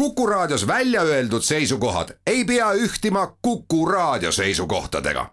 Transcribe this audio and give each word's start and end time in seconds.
Kuku 0.00 0.26
Raadios 0.26 0.66
välja 0.66 1.02
öeldud 1.02 1.42
seisukohad 1.42 2.08
ei 2.26 2.44
pea 2.44 2.72
ühtima 2.72 3.36
Kuku 3.42 3.86
Raadio 3.86 4.32
seisukohtadega. 4.32 5.26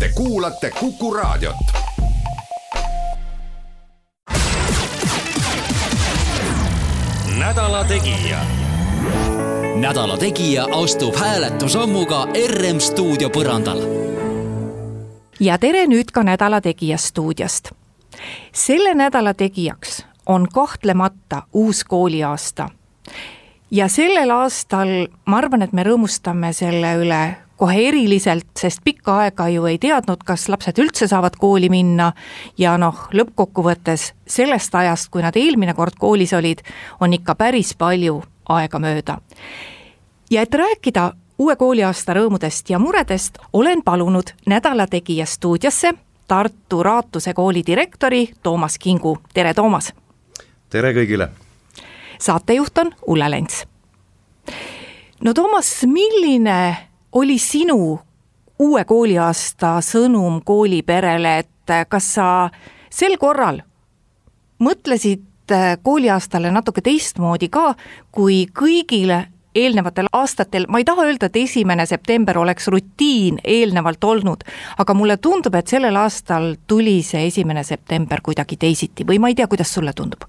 Te 0.00 0.08
kuulate 0.14 0.70
Kuku 0.70 1.14
Raadiot. 1.14 1.56
nädala 7.38 7.84
Tegija. 7.84 8.38
nädala 9.76 10.18
Tegija 10.18 10.66
astub 10.72 11.16
hääletusammuga 11.16 12.28
RM 12.46 12.78
stuudio 12.78 13.28
põrandal. 13.28 13.78
ja 15.40 15.58
tere 15.58 15.86
nüüd 15.86 16.12
ka 16.12 16.22
Nädala 16.22 16.60
Tegija 16.60 16.98
stuudiost. 16.98 17.70
selle 18.52 18.94
nädala 18.94 19.34
tegijaks 19.34 20.06
on 20.26 20.48
kahtlemata 20.54 21.42
uus 21.52 21.84
kooliaasta 21.84 22.70
ja 23.76 23.88
sellel 23.88 24.30
aastal 24.30 24.88
ma 25.28 25.40
arvan, 25.40 25.64
et 25.66 25.74
me 25.76 25.84
rõõmustame 25.84 26.52
selle 26.56 26.94
üle 27.02 27.20
kohe 27.60 27.76
eriliselt, 27.88 28.48
sest 28.58 28.82
pikka 28.84 29.14
aega 29.22 29.48
ju 29.48 29.64
ei 29.68 29.78
teadnud, 29.80 30.22
kas 30.28 30.46
lapsed 30.52 30.78
üldse 30.80 31.08
saavad 31.08 31.38
kooli 31.40 31.70
minna 31.72 32.10
ja 32.60 32.76
noh, 32.80 33.06
lõppkokkuvõttes 33.16 34.10
sellest 34.28 34.74
ajast, 34.76 35.08
kui 35.12 35.24
nad 35.24 35.36
eelmine 35.36 35.74
kord 35.76 35.96
koolis 36.00 36.34
olid, 36.36 36.60
on 37.00 37.16
ikka 37.16 37.36
päris 37.36 37.74
palju 37.76 38.20
aega 38.56 38.80
mööda. 38.80 39.18
ja 40.30 40.42
et 40.42 40.54
rääkida 40.54 41.12
uue 41.38 41.56
kooliaasta 41.56 42.14
rõõmudest 42.16 42.70
ja 42.70 42.78
muredest, 42.78 43.38
olen 43.52 43.82
palunud 43.82 44.32
Nädala 44.46 44.86
Tegija 44.86 45.26
stuudiosse 45.26 45.94
Tartu 46.28 46.82
Raatuse 46.82 47.34
kooli 47.34 47.62
direktori 47.66 48.28
Toomas 48.42 48.78
Kingu, 48.78 49.18
tere 49.34 49.54
Toomas! 49.54 49.92
tere 50.70 50.92
kõigile! 50.92 51.45
Saatejuht 52.18 52.78
on 52.78 52.92
Ulle 53.06 53.30
Lents. 53.30 53.64
no 55.24 55.34
Toomas, 55.34 55.84
milline 55.86 56.76
oli 57.12 57.38
sinu 57.38 57.98
uue 58.58 58.84
kooliaasta 58.84 59.78
sõnum 59.80 60.40
kooliperele, 60.44 61.38
et 61.38 61.88
kas 61.88 62.14
sa 62.14 62.50
sel 62.90 63.16
korral 63.18 63.60
mõtlesid 64.62 65.24
kooliaastale 65.82 66.50
natuke 66.50 66.82
teistmoodi 66.82 67.48
ka, 67.48 67.74
kui 68.10 68.46
kõigile 68.50 69.26
eelnevatel 69.56 70.10
aastatel, 70.12 70.66
ma 70.68 70.78
ei 70.78 70.84
taha 70.84 71.06
öelda, 71.08 71.30
et 71.30 71.36
esimene 71.40 71.86
september 71.86 72.38
oleks 72.38 72.68
rutiin 72.68 73.38
eelnevalt 73.44 74.04
olnud, 74.04 74.44
aga 74.78 74.94
mulle 74.94 75.16
tundub, 75.16 75.54
et 75.54 75.68
sellel 75.72 75.96
aastal 75.96 76.54
tuli 76.66 76.98
see 77.02 77.26
esimene 77.30 77.64
september 77.64 78.20
kuidagi 78.22 78.58
teisiti 78.60 79.06
või 79.08 79.20
ma 79.22 79.32
ei 79.32 79.38
tea, 79.38 79.48
kuidas 79.48 79.72
sulle 79.74 79.96
tundub? 79.96 80.28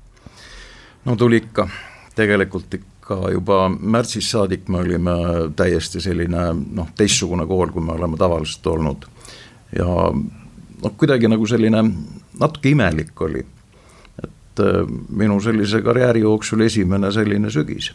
No 1.07 1.15
tuli 1.15 1.39
ikka, 1.41 1.67
tegelikult 2.15 2.73
ikka 2.73 3.19
juba 3.31 3.67
märtsist 3.69 4.33
saadik 4.35 4.67
me 4.71 4.81
olime 4.83 5.15
täiesti 5.55 6.01
selline 6.03 6.49
noh, 6.75 6.89
teistsugune 6.97 7.47
kool, 7.47 7.71
kui 7.71 7.83
me 7.83 7.95
oleme 7.95 8.19
tavaliselt 8.19 8.67
olnud. 8.67 9.07
ja 9.75 9.87
noh, 10.11 10.97
kuidagi 10.97 11.31
nagu 11.31 11.47
selline 11.47 11.83
natuke 12.39 12.73
imelik 12.75 13.21
oli. 13.21 13.45
et 14.23 14.63
äh, 14.63 14.83
minu 15.09 15.39
sellise 15.41 15.81
karjääri 15.81 16.25
jooksul 16.25 16.65
esimene 16.67 17.11
selline 17.11 17.49
sügis. 17.49 17.93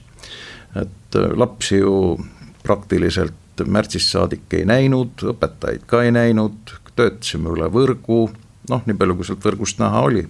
et 0.76 1.16
äh, 1.16 1.36
lapsi 1.36 1.82
ju 1.82 2.18
praktiliselt 2.62 3.66
märtsist 3.66 4.14
saadik 4.14 4.54
ei 4.56 4.64
näinud, 4.64 5.20
õpetajaid 5.34 5.84
ka 5.86 6.02
ei 6.02 6.12
näinud, 6.14 6.72
töötasime 6.96 7.52
üle 7.52 7.68
võrgu, 7.68 8.24
noh, 8.70 8.82
nii 8.86 8.96
palju, 8.96 9.16
kui 9.18 9.28
sealt 9.28 9.44
võrgust 9.44 9.80
näha 9.82 10.00
oli 10.08 10.24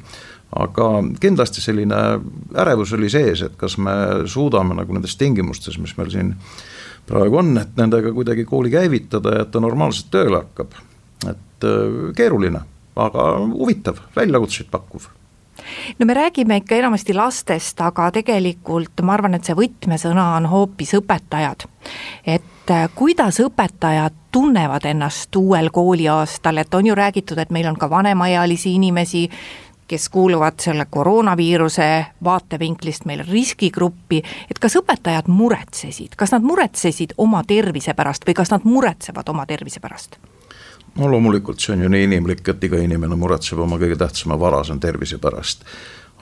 aga 0.52 0.88
kindlasti 1.20 1.64
selline 1.64 2.00
ärevus 2.58 2.92
oli 2.92 3.10
sees, 3.10 3.42
et 3.46 3.56
kas 3.60 3.78
me 3.80 3.94
suudame 4.28 4.76
nagu 4.76 4.92
nendes 4.92 5.16
tingimustes, 5.16 5.78
mis 5.80 5.96
meil 5.96 6.10
siin 6.12 6.34
praegu 7.08 7.40
on, 7.40 7.56
et 7.62 7.72
nendega 7.78 8.12
kuidagi 8.12 8.44
kooli 8.48 8.70
käivitada 8.72 9.36
ja 9.36 9.46
et 9.46 9.50
ta 9.54 9.62
normaalselt 9.62 10.12
tööle 10.12 10.42
hakkab. 10.42 10.76
et 11.30 11.64
äh, 11.64 12.12
keeruline, 12.16 12.60
aga 12.96 13.26
huvitav, 13.54 14.00
väljakutseid 14.16 14.70
pakkuv 14.70 15.08
no 15.98 16.06
me 16.06 16.14
räägime 16.14 16.56
ikka 16.56 16.76
enamasti 16.76 17.14
lastest, 17.14 17.80
aga 17.80 18.10
tegelikult 18.10 19.02
ma 19.02 19.14
arvan, 19.14 19.34
et 19.34 19.46
see 19.46 19.56
võtmesõna 19.56 20.32
on 20.36 20.48
hoopis 20.50 20.94
õpetajad. 20.98 21.66
et 22.26 22.70
äh, 22.70 22.88
kuidas 22.94 23.40
õpetajad 23.40 24.18
tunnevad 24.32 24.84
ennast 24.84 25.36
uuel 25.36 25.70
kooliaastal, 25.70 26.58
et 26.58 26.74
on 26.74 26.86
ju 26.86 26.94
räägitud, 26.94 27.38
et 27.38 27.50
meil 27.50 27.68
on 27.68 27.76
ka 27.76 27.90
vanemaealisi 27.90 28.74
inimesi, 28.74 29.28
kes 29.92 30.08
kuuluvad 30.08 30.52
selle 30.60 30.86
koroonaviiruse 30.90 32.06
vaatevinklist 32.24 33.04
meil 33.04 33.20
riskigruppi, 33.28 34.22
et 34.50 34.58
kas 34.58 34.78
õpetajad 34.80 35.28
muretsesid, 35.28 36.14
kas 36.16 36.32
nad 36.32 36.46
muretsesid 36.48 37.12
oma 37.20 37.42
tervise 37.44 37.92
pärast 37.98 38.24
või 38.24 38.34
kas 38.38 38.54
nad 38.54 38.64
muretsevad 38.64 39.28
oma 39.28 39.44
tervise 39.46 39.84
pärast? 39.84 40.16
no 40.96 41.10
loomulikult, 41.12 41.60
see 41.60 41.74
on 41.76 41.84
ju 41.84 41.92
nii 41.92 42.08
inimlik, 42.08 42.40
et 42.48 42.64
iga 42.64 42.80
inimene 42.80 43.20
muretseb 43.20 43.60
oma 43.60 43.76
kõige 43.80 44.00
tähtsama 44.00 44.40
vara, 44.40 44.64
see 44.64 44.78
on 44.78 44.80
tervise 44.80 45.20
pärast. 45.20 45.68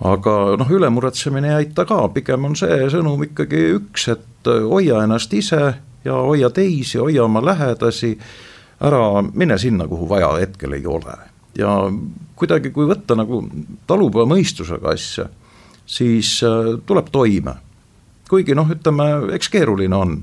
aga 0.03 0.37
noh, 0.59 0.75
ülemuretsemine 0.81 1.55
ei 1.55 1.59
aita 1.63 1.87
ka, 1.87 2.03
pigem 2.11 2.51
on 2.51 2.59
see 2.59 2.91
sõnum 2.91 3.23
ikkagi 3.31 3.65
üks, 3.79 4.11
et 4.17 4.55
hoia 4.67 5.05
ennast 5.07 5.35
ise 5.35 5.63
ja 6.05 6.23
hoia 6.27 6.51
teisi, 6.51 6.99
hoia 6.99 7.23
oma 7.31 7.47
lähedasi, 7.53 8.17
ära 8.83 9.05
mine 9.31 9.63
sinna, 9.63 9.87
kuhu 9.87 10.11
vaja 10.11 10.35
hetkel 10.43 10.75
ei 10.75 10.87
ole 10.91 11.30
ja 11.59 11.71
kuidagi, 12.37 12.73
kui 12.75 12.89
võtta 12.89 13.17
nagu 13.19 13.43
talupojamõistusega 13.91 14.95
asja, 14.95 15.29
siis 15.87 16.39
äh, 16.47 16.77
tuleb 16.87 17.11
toime. 17.13 17.55
kuigi 18.31 18.55
noh, 18.55 18.69
ütleme, 18.71 19.35
eks 19.35 19.49
keeruline 19.51 19.97
on. 19.97 20.23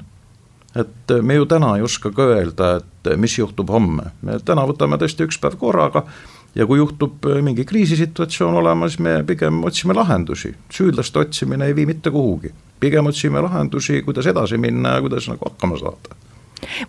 et 0.75 1.11
me 1.21 1.35
ju 1.35 1.45
täna 1.45 1.75
ei 1.77 1.81
oska 1.81 2.11
ka 2.11 2.23
öelda, 2.23 2.75
et 2.77 3.17
mis 3.17 3.37
juhtub 3.37 3.69
homme, 3.69 4.11
me 4.21 4.39
täna 4.39 4.65
võtame 4.67 4.97
tõesti 4.97 5.25
üks 5.25 5.39
päev 5.41 5.55
korraga 5.57 6.05
ja 6.55 6.65
kui 6.65 6.77
juhtub 6.77 7.25
äh, 7.25 7.41
mingi 7.41 7.65
kriisisituatsioon 7.65 8.55
olema, 8.61 8.89
siis 8.89 8.99
me 8.99 9.23
pigem 9.23 9.63
otsime 9.63 9.93
lahendusi, 9.93 10.53
süüdlaste 10.73 11.19
otsimine 11.19 11.65
ei 11.65 11.75
vii 11.75 11.85
mitte 11.85 12.11
kuhugi. 12.11 12.53
pigem 12.79 13.05
otsime 13.05 13.41
lahendusi, 13.41 14.01
kuidas 14.01 14.27
edasi 14.27 14.57
minna 14.57 14.95
ja 14.95 15.01
kuidas 15.01 15.27
nagu 15.27 15.49
hakkama 15.49 15.77
saada 15.77 16.26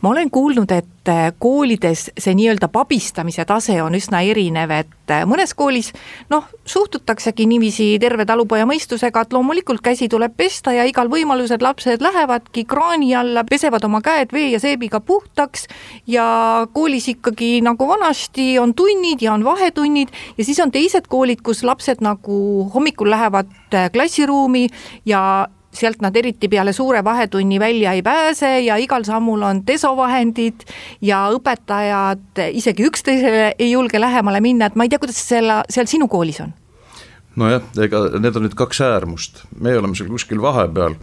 ma 0.01 0.11
olen 0.11 0.31
kuulnud, 0.31 0.71
et 0.73 1.09
äh, 1.09 1.33
koolides 1.39 2.09
see 2.19 2.35
nii-öelda 2.37 2.69
pabistamise 2.73 3.45
tase 3.49 3.79
on 3.83 3.97
üsna 3.99 4.21
erinev, 4.27 4.73
et 4.75 5.13
äh, 5.13 5.25
mõnes 5.29 5.55
koolis 5.57 5.93
noh, 6.31 6.47
suhtutaksegi 6.69 7.47
niiviisi 7.49 7.89
terve 8.01 8.27
talupoja 8.29 8.67
mõistusega, 8.69 9.25
et 9.25 9.37
loomulikult 9.37 9.83
käsi 9.85 10.09
tuleb 10.09 10.37
pesta 10.37 10.75
ja 10.77 10.87
igal 10.89 11.11
võimalusel 11.13 11.63
lapsed 11.63 12.03
lähevadki 12.05 12.65
kraani 12.69 13.15
alla, 13.17 13.45
pesevad 13.49 13.85
oma 13.89 14.03
käed 14.05 14.33
vee 14.33 14.53
ja 14.53 14.63
seebiga 14.63 15.01
puhtaks 15.01 15.69
ja 16.07 16.29
koolis 16.73 17.09
ikkagi 17.15 17.59
nagu 17.65 17.89
vanasti 17.89 18.59
on 18.59 18.75
tunnid 18.75 19.23
ja 19.23 19.35
on 19.35 19.45
vahetunnid 19.45 20.15
ja 20.39 20.45
siis 20.45 20.61
on 20.61 20.73
teised 20.75 21.09
koolid, 21.09 21.43
kus 21.43 21.65
lapsed 21.65 22.03
nagu 22.05 22.69
hommikul 22.75 23.11
lähevad 23.11 23.53
äh, 23.75 23.91
klassiruumi 23.93 24.69
ja 25.07 25.49
sealt 25.75 26.01
nad 26.03 26.17
eriti 26.17 26.49
peale 26.49 26.73
suure 26.73 27.03
vahetunni 27.05 27.61
välja 27.61 27.93
ei 27.93 28.03
pääse 28.03 28.61
ja 28.61 28.77
igal 28.81 29.05
sammul 29.05 29.43
on 29.43 29.63
desovahendid 29.67 30.65
ja 31.05 31.27
õpetajad 31.35 32.41
isegi 32.53 32.87
üksteisele 32.89 33.53
ei 33.59 33.71
julge 33.71 34.01
lähemale 34.01 34.41
minna, 34.41 34.67
et 34.67 34.79
ma 34.79 34.87
ei 34.87 34.93
tea, 34.93 34.99
kuidas 35.03 35.21
selle, 35.29 35.63
seal 35.71 35.91
sinu 35.91 36.09
koolis 36.09 36.41
on? 36.45 36.55
nojah, 37.39 37.63
ega 37.85 38.03
need 38.19 38.37
on 38.37 38.47
nüüd 38.49 38.57
kaks 38.59 38.83
äärmust, 38.85 39.45
meie 39.61 39.79
oleme 39.79 39.99
seal 39.99 40.11
kuskil 40.11 40.41
vahepeal. 40.43 40.97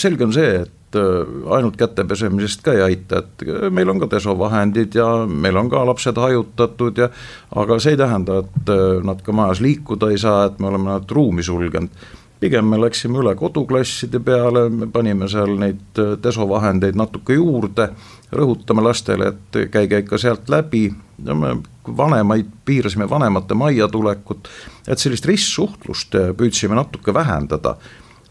selge 0.00 0.24
on 0.24 0.32
see, 0.34 0.64
et 0.64 0.98
äh, 0.98 1.52
ainult 1.56 1.76
käte 1.78 2.04
pesemisest 2.08 2.64
ka 2.64 2.74
ei 2.74 2.82
aita, 2.82 3.22
et 3.22 3.44
äh, 3.46 3.68
meil 3.70 3.90
on 3.90 4.00
ka 4.02 4.08
desovahendid 4.16 4.96
ja 4.98 5.06
meil 5.26 5.56
on 5.56 5.70
ka 5.70 5.84
lapsed 5.86 6.18
hajutatud 6.20 6.98
ja 6.98 7.08
aga 7.54 7.78
see 7.78 7.94
ei 7.94 8.00
tähenda, 8.00 8.40
et 8.44 8.74
äh, 8.74 8.98
nad 9.06 9.22
ka 9.22 9.32
majas 9.32 9.62
liikuda 9.64 10.10
ei 10.10 10.18
saa, 10.18 10.48
et 10.48 10.58
me 10.58 10.72
oleme 10.72 10.90
nad 10.90 11.10
ruumi 11.10 11.46
sulgenud 11.46 12.22
pigem 12.40 12.66
me 12.68 12.78
läksime 12.80 13.20
üle 13.22 13.34
koduklasside 13.38 14.20
peale, 14.24 14.66
me 14.70 14.88
panime 14.92 15.28
seal 15.30 15.54
neid 15.60 16.00
äh, 16.00 16.14
desovahendeid 16.22 16.98
natuke 16.98 17.38
juurde, 17.38 17.88
rõhutame 18.34 18.84
lastele, 18.84 19.32
et 19.32 19.58
käige 19.72 20.02
ikka 20.02 20.18
sealt 20.20 20.50
läbi, 20.52 20.88
ja 21.24 21.36
me 21.38 21.56
vanemaid 21.86 22.50
piirasime 22.66 23.08
vanemate 23.10 23.54
majja 23.58 23.88
tulekut, 23.88 24.48
et 24.88 25.00
sellist 25.00 25.26
ristsuhtlust 25.30 26.16
äh, 26.20 26.32
püüdsime 26.36 26.78
natuke 26.78 27.14
vähendada. 27.14 27.76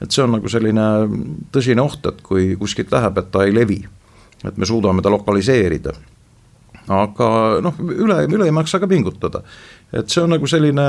et 0.01 0.11
see 0.11 0.23
on 0.23 0.33
nagu 0.35 0.49
selline 0.51 0.85
tõsine 1.53 1.79
oht, 1.79 2.05
et 2.05 2.17
kui 2.21 2.55
kuskilt 2.59 2.91
läheb, 2.91 3.17
et 3.17 3.29
ta 3.31 3.45
ei 3.45 3.53
levi, 3.55 3.77
et 4.43 4.57
me 4.57 4.65
suudame 4.67 5.01
ta 5.01 5.09
lokaliseerida 5.13 5.93
aga 6.91 7.29
noh, 7.63 7.79
üle, 7.79 8.23
üle 8.27 8.47
ei 8.49 8.55
maksa 8.55 8.79
ka 8.81 8.89
pingutada. 8.91 9.43
Et 9.93 10.09
see 10.09 10.23
on 10.23 10.31
nagu 10.33 10.47
selline 10.49 10.85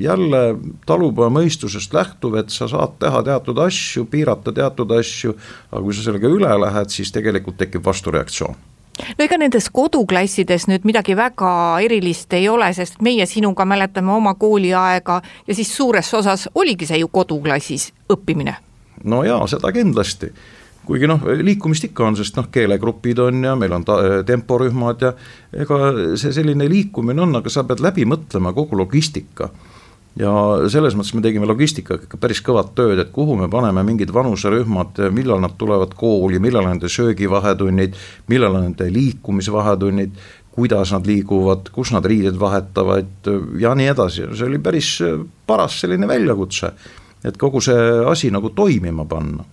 jälle 0.00 0.42
talupojamõistusest 0.86 1.94
lähtuv, 1.96 2.36
et 2.42 2.52
sa 2.52 2.68
saad 2.68 2.98
teha 3.00 3.22
teatud 3.24 3.58
asju, 3.64 4.04
piirata 4.12 4.52
teatud 4.52 4.92
asju, 4.98 5.32
aga 5.70 5.82
kui 5.82 5.96
sa 5.96 6.04
sellega 6.04 6.28
üle 6.28 6.52
lähed, 6.66 6.92
siis 6.92 7.14
tegelikult 7.14 7.56
tekib 7.62 7.84
vastureaktsioon. 7.86 8.60
No 9.16 9.24
ega 9.24 9.38
nendes 9.40 9.70
koduklassides 9.72 10.66
nüüd 10.68 10.84
midagi 10.84 11.16
väga 11.16 11.52
erilist 11.80 12.34
ei 12.36 12.44
ole, 12.52 12.68
sest 12.76 13.00
meie 13.00 13.24
sinuga 13.26 13.64
mäletame 13.64 14.12
oma 14.12 14.34
kooliaega 14.36 15.20
ja 15.46 15.54
siis 15.56 15.72
suures 15.72 16.12
osas 16.14 16.44
oligi 16.54 16.86
see 16.86 17.00
ju 17.00 17.08
koduklassis 17.08 17.88
õppimine. 18.12 18.58
No 19.08 19.22
jaa, 19.24 19.46
seda 19.48 19.72
kindlasti 19.72 20.28
kuigi 20.86 21.08
noh, 21.08 21.22
liikumist 21.42 21.86
ikka 21.88 22.06
on, 22.08 22.16
sest 22.18 22.38
noh, 22.38 22.48
keelegrupid 22.52 23.20
on 23.22 23.44
ja 23.46 23.54
meil 23.58 23.74
on 23.76 23.84
ta, 23.86 23.98
temporühmad 24.26 25.04
ja 25.04 25.12
ega 25.64 25.92
see 26.18 26.34
selline 26.34 26.66
liikumine 26.70 27.22
on, 27.22 27.36
aga 27.38 27.52
sa 27.52 27.64
pead 27.68 27.82
läbi 27.84 28.06
mõtlema 28.08 28.54
kogu 28.56 28.78
logistika. 28.80 29.50
ja 30.18 30.30
selles 30.68 30.92
mõttes 30.92 31.14
me 31.16 31.22
tegime 31.24 31.46
logistikaga 31.48 32.04
ikka 32.04 32.18
päris 32.20 32.42
kõvat 32.44 32.74
tööd, 32.76 32.98
et 33.00 33.12
kuhu 33.14 33.36
me 33.38 33.48
paneme 33.48 33.80
mingid 33.86 34.10
vanuserühmad, 34.12 34.98
millal 35.14 35.40
nad 35.40 35.54
tulevad 35.58 35.94
kooli, 35.96 36.38
millal 36.42 36.66
on 36.66 36.74
nende 36.74 36.90
söögivahetunnid, 36.92 37.96
millal 38.28 38.58
on 38.58 38.66
nende 38.66 38.90
liikumisvahetunnid, 38.92 40.18
kuidas 40.52 40.92
nad 40.92 41.08
liiguvad, 41.08 41.70
kus 41.72 41.94
nad 41.94 42.04
riided 42.04 42.36
vahetavad 42.36 43.30
ja 43.58 43.72
nii 43.72 43.88
edasi, 43.94 44.26
see 44.36 44.50
oli 44.50 44.60
päris 44.60 44.98
paras 45.46 45.78
selline 45.80 46.10
väljakutse, 46.10 46.74
et 47.24 47.38
kogu 47.40 47.62
see 47.64 47.88
asi 48.04 48.28
nagu 48.34 48.52
toimima 48.52 49.08
panna 49.08 49.46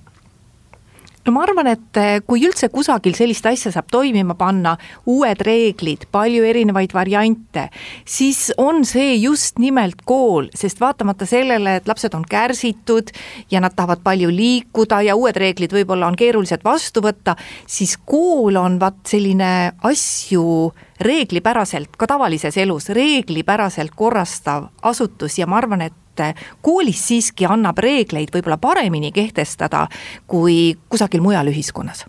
no 1.30 1.36
ma 1.36 1.44
arvan, 1.46 1.68
et 1.70 1.98
eh, 2.02 2.20
kui 2.26 2.42
üldse 2.48 2.72
kusagil 2.74 3.14
sellist 3.18 3.46
asja 3.46 3.72
saab 3.74 3.90
toimima 3.94 4.34
panna, 4.40 4.74
uued 5.10 5.44
reeglid, 5.46 6.08
palju 6.14 6.46
erinevaid 6.50 6.96
variante, 6.96 7.68
siis 8.10 8.48
on 8.58 8.82
see 8.88 9.14
just 9.20 9.62
nimelt 9.62 10.02
kool, 10.10 10.50
sest 10.58 10.82
vaatamata 10.82 11.28
sellele, 11.30 11.78
et 11.78 11.90
lapsed 11.90 12.18
on 12.18 12.26
kärsitud 12.26 13.14
ja 13.54 13.62
nad 13.62 13.78
tahavad 13.78 14.02
palju 14.06 14.32
liikuda 14.34 15.04
ja 15.06 15.18
uued 15.20 15.38
reeglid 15.38 15.76
võib-olla 15.76 16.10
on 16.10 16.18
keerulised 16.18 16.66
vastu 16.66 17.06
võtta, 17.06 17.38
siis 17.70 17.94
kool 18.10 18.58
on 18.58 18.80
vaat 18.82 19.04
selline 19.14 19.52
asju 19.86 20.72
reeglipäraselt, 21.06 21.94
ka 21.94 22.10
tavalises 22.10 22.58
elus 22.60 22.90
reeglipäraselt 22.96 23.94
korrastav 23.96 24.72
asutus 24.82 25.38
ja 25.38 25.48
ma 25.48 25.62
arvan, 25.62 25.86
et 25.86 26.09
et 26.20 26.46
koolis 26.62 27.08
siiski 27.08 27.48
annab 27.50 27.80
reegleid 27.80 28.34
võib-olla 28.36 28.58
paremini 28.62 29.12
kehtestada 29.16 29.88
kui 30.28 30.78
kusagil 30.90 31.22
mujal 31.22 31.52
ühiskonnas? 31.52 32.06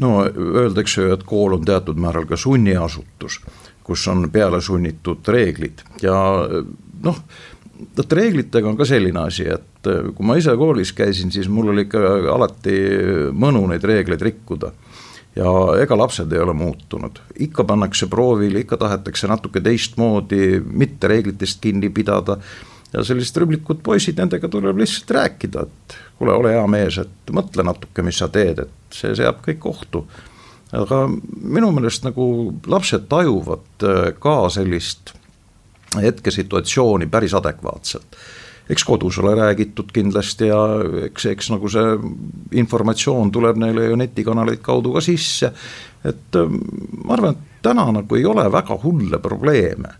no 0.00 0.24
öeldakse 0.24 1.02
ju, 1.02 1.14
et 1.14 1.24
kool 1.28 1.56
on 1.58 1.64
teatud 1.66 1.98
määral 2.00 2.26
ka 2.28 2.38
sunniasutus, 2.38 3.40
kus 3.84 4.06
on 4.08 4.28
peale 4.32 4.60
sunnitud 4.64 5.26
reeglid. 5.28 5.82
Ja 6.02 6.16
noh, 7.04 7.18
vot 7.96 8.12
reeglitega 8.12 8.68
on 8.70 8.78
ka 8.78 8.86
selline 8.88 9.26
asi, 9.26 9.48
et 9.50 9.90
kui 10.14 10.26
ma 10.26 10.36
ise 10.40 10.54
koolis 10.56 10.94
käisin, 10.96 11.32
siis 11.32 11.48
mul 11.52 11.72
oli 11.74 11.86
ikka 11.88 12.00
alati 12.34 12.76
mõnu 13.32 13.66
neid 13.70 13.84
reegleid 13.86 14.24
rikkuda. 14.24 14.72
Ja 15.36 15.50
ega 15.78 15.94
lapsed 15.94 16.32
ei 16.34 16.40
ole 16.42 16.52
muutunud, 16.58 17.20
ikka 17.38 17.64
pannakse 17.64 18.08
proovile, 18.10 18.64
ikka 18.64 18.80
tahetakse 18.80 19.28
natuke 19.30 19.62
teistmoodi, 19.62 20.58
mitte 20.66 21.08
reeglitest 21.08 21.60
kinni 21.62 21.88
pidada 21.94 22.40
ja 22.92 23.04
sellised 23.06 23.38
rüblikud 23.42 23.82
poisid, 23.86 24.18
nendega 24.18 24.48
tuleb 24.50 24.80
lihtsalt 24.80 25.12
rääkida, 25.14 25.62
et 25.66 25.96
kuule, 26.18 26.34
ole 26.34 26.56
hea 26.56 26.66
mees, 26.70 26.98
et 27.02 27.32
mõtle 27.34 27.64
natuke, 27.66 28.04
mis 28.06 28.18
sa 28.20 28.28
teed, 28.32 28.64
et 28.64 28.96
see 28.96 29.14
seab 29.18 29.40
kõik 29.46 29.66
ohtu. 29.70 30.04
aga 30.72 31.00
minu 31.10 31.72
meelest 31.74 32.04
nagu 32.06 32.24
lapsed 32.70 33.08
tajuvad 33.10 33.86
äh, 33.86 34.12
ka 34.18 34.34
sellist 34.50 35.14
hetkesituatsiooni 35.96 37.06
päris 37.10 37.34
adekvaatselt. 37.34 38.16
eks 38.70 38.84
kodus 38.84 39.18
ole 39.18 39.34
räägitud 39.34 39.90
kindlasti 39.92 40.46
ja 40.46 40.58
eks, 41.04 41.26
eks 41.26 41.50
nagu 41.50 41.68
see 41.68 41.96
informatsioon 42.52 43.32
tuleb 43.34 43.56
neile 43.58 43.88
ju 43.88 43.96
netikanaleid 43.96 44.62
kaudu 44.62 44.92
ka 44.92 45.00
sisse. 45.00 45.52
et 46.04 46.36
äh, 46.36 46.60
ma 47.04 47.14
arvan, 47.14 47.34
et 47.34 47.62
täna 47.62 47.90
nagu 47.92 48.16
ei 48.16 48.24
ole 48.26 48.52
väga 48.52 48.78
hulle 48.82 49.18
probleeme 49.18 49.94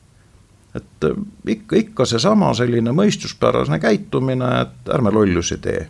et 0.75 1.05
äh, 1.05 1.17
ikka, 1.47 1.77
ikka 1.77 2.07
seesama 2.07 2.53
selline 2.55 2.93
mõistuspärane 2.95 3.81
käitumine, 3.83 4.51
et 4.63 4.93
ärme 4.95 5.13
lollusi 5.15 5.59
tee 5.63 5.87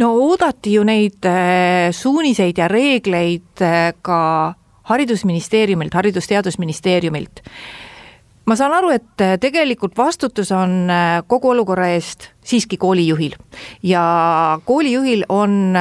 no 0.00 0.12
oodati 0.28 0.76
ju 0.76 0.86
neid 0.86 1.26
äh, 1.28 1.90
suuniseid 1.92 2.58
ja 2.58 2.68
reegleid 2.68 3.64
äh, 3.64 3.92
ka 4.02 4.54
haridusministeeriumilt, 4.88 5.94
Haridus-Teadusministeeriumilt. 5.94 7.42
ma 8.48 8.56
saan 8.56 8.72
aru, 8.72 8.88
et 8.96 9.40
tegelikult 9.40 9.92
vastutus 9.98 10.48
on 10.56 10.88
kogu 11.28 11.50
olukorra 11.50 11.90
eest 11.92 12.30
siiski 12.40 12.78
koolijuhil 12.80 13.34
ja 13.82 14.04
koolijuhil 14.64 15.26
on 15.28 15.76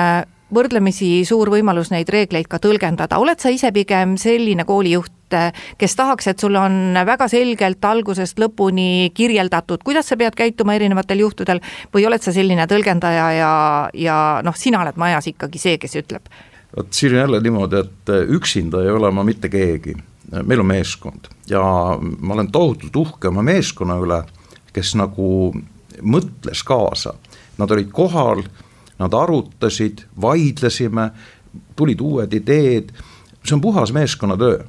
võrdlemisi 0.54 1.26
suur 1.28 1.50
võimalus 1.52 1.92
neid 1.92 2.10
reegleid 2.10 2.48
ka 2.50 2.60
tõlgendada, 2.64 3.20
oled 3.20 3.40
sa 3.42 3.52
ise 3.52 3.72
pigem 3.76 4.16
selline 4.20 4.64
koolijuht, 4.68 5.14
kes 5.78 5.96
tahaks, 6.00 6.30
et 6.32 6.40
sul 6.40 6.56
on 6.56 6.96
väga 7.06 7.28
selgelt 7.32 7.84
algusest 7.86 8.40
lõpuni 8.40 9.12
kirjeldatud, 9.16 9.84
kuidas 9.84 10.08
sa 10.08 10.18
pead 10.20 10.38
käituma 10.40 10.78
erinevatel 10.78 11.26
juhtudel 11.26 11.60
või 11.94 12.06
oled 12.08 12.24
sa 12.24 12.32
selline 12.36 12.68
tõlgendaja 12.68 13.26
ja, 13.36 13.54
ja 13.94 14.20
noh, 14.44 14.56
sina 14.56 14.86
oled 14.86 15.00
majas 15.00 15.28
ikkagi 15.34 15.60
see, 15.62 15.82
kes 15.82 16.00
ütleb? 16.04 16.30
vot 16.78 16.94
siin 16.94 17.16
on 17.16 17.20
jälle 17.24 17.40
niimoodi, 17.42 17.80
et 17.80 18.12
üksinda 18.38 18.84
ei 18.84 18.92
ole 18.92 19.12
ma 19.12 19.24
mitte 19.24 19.50
keegi, 19.50 19.96
meil 20.44 20.62
on 20.64 20.68
meeskond 20.68 21.30
ja 21.50 21.62
ma 22.00 22.36
olen 22.36 22.52
tohutult 22.52 22.96
uhke 22.96 23.32
oma 23.32 23.44
meeskonna 23.44 23.98
üle, 24.04 24.22
kes 24.76 24.94
nagu 25.00 25.28
mõtles 26.04 26.64
kaasa, 26.68 27.16
nad 27.58 27.72
olid 27.72 27.92
kohal 27.92 28.44
nad 29.00 29.14
arutasid, 29.14 30.06
vaidlesime, 30.22 31.12
tulid 31.76 32.02
uued 32.02 32.34
ideed, 32.34 32.92
see 33.44 33.56
on 33.58 33.62
puhas 33.62 33.94
meeskonnatöö. 33.94 34.64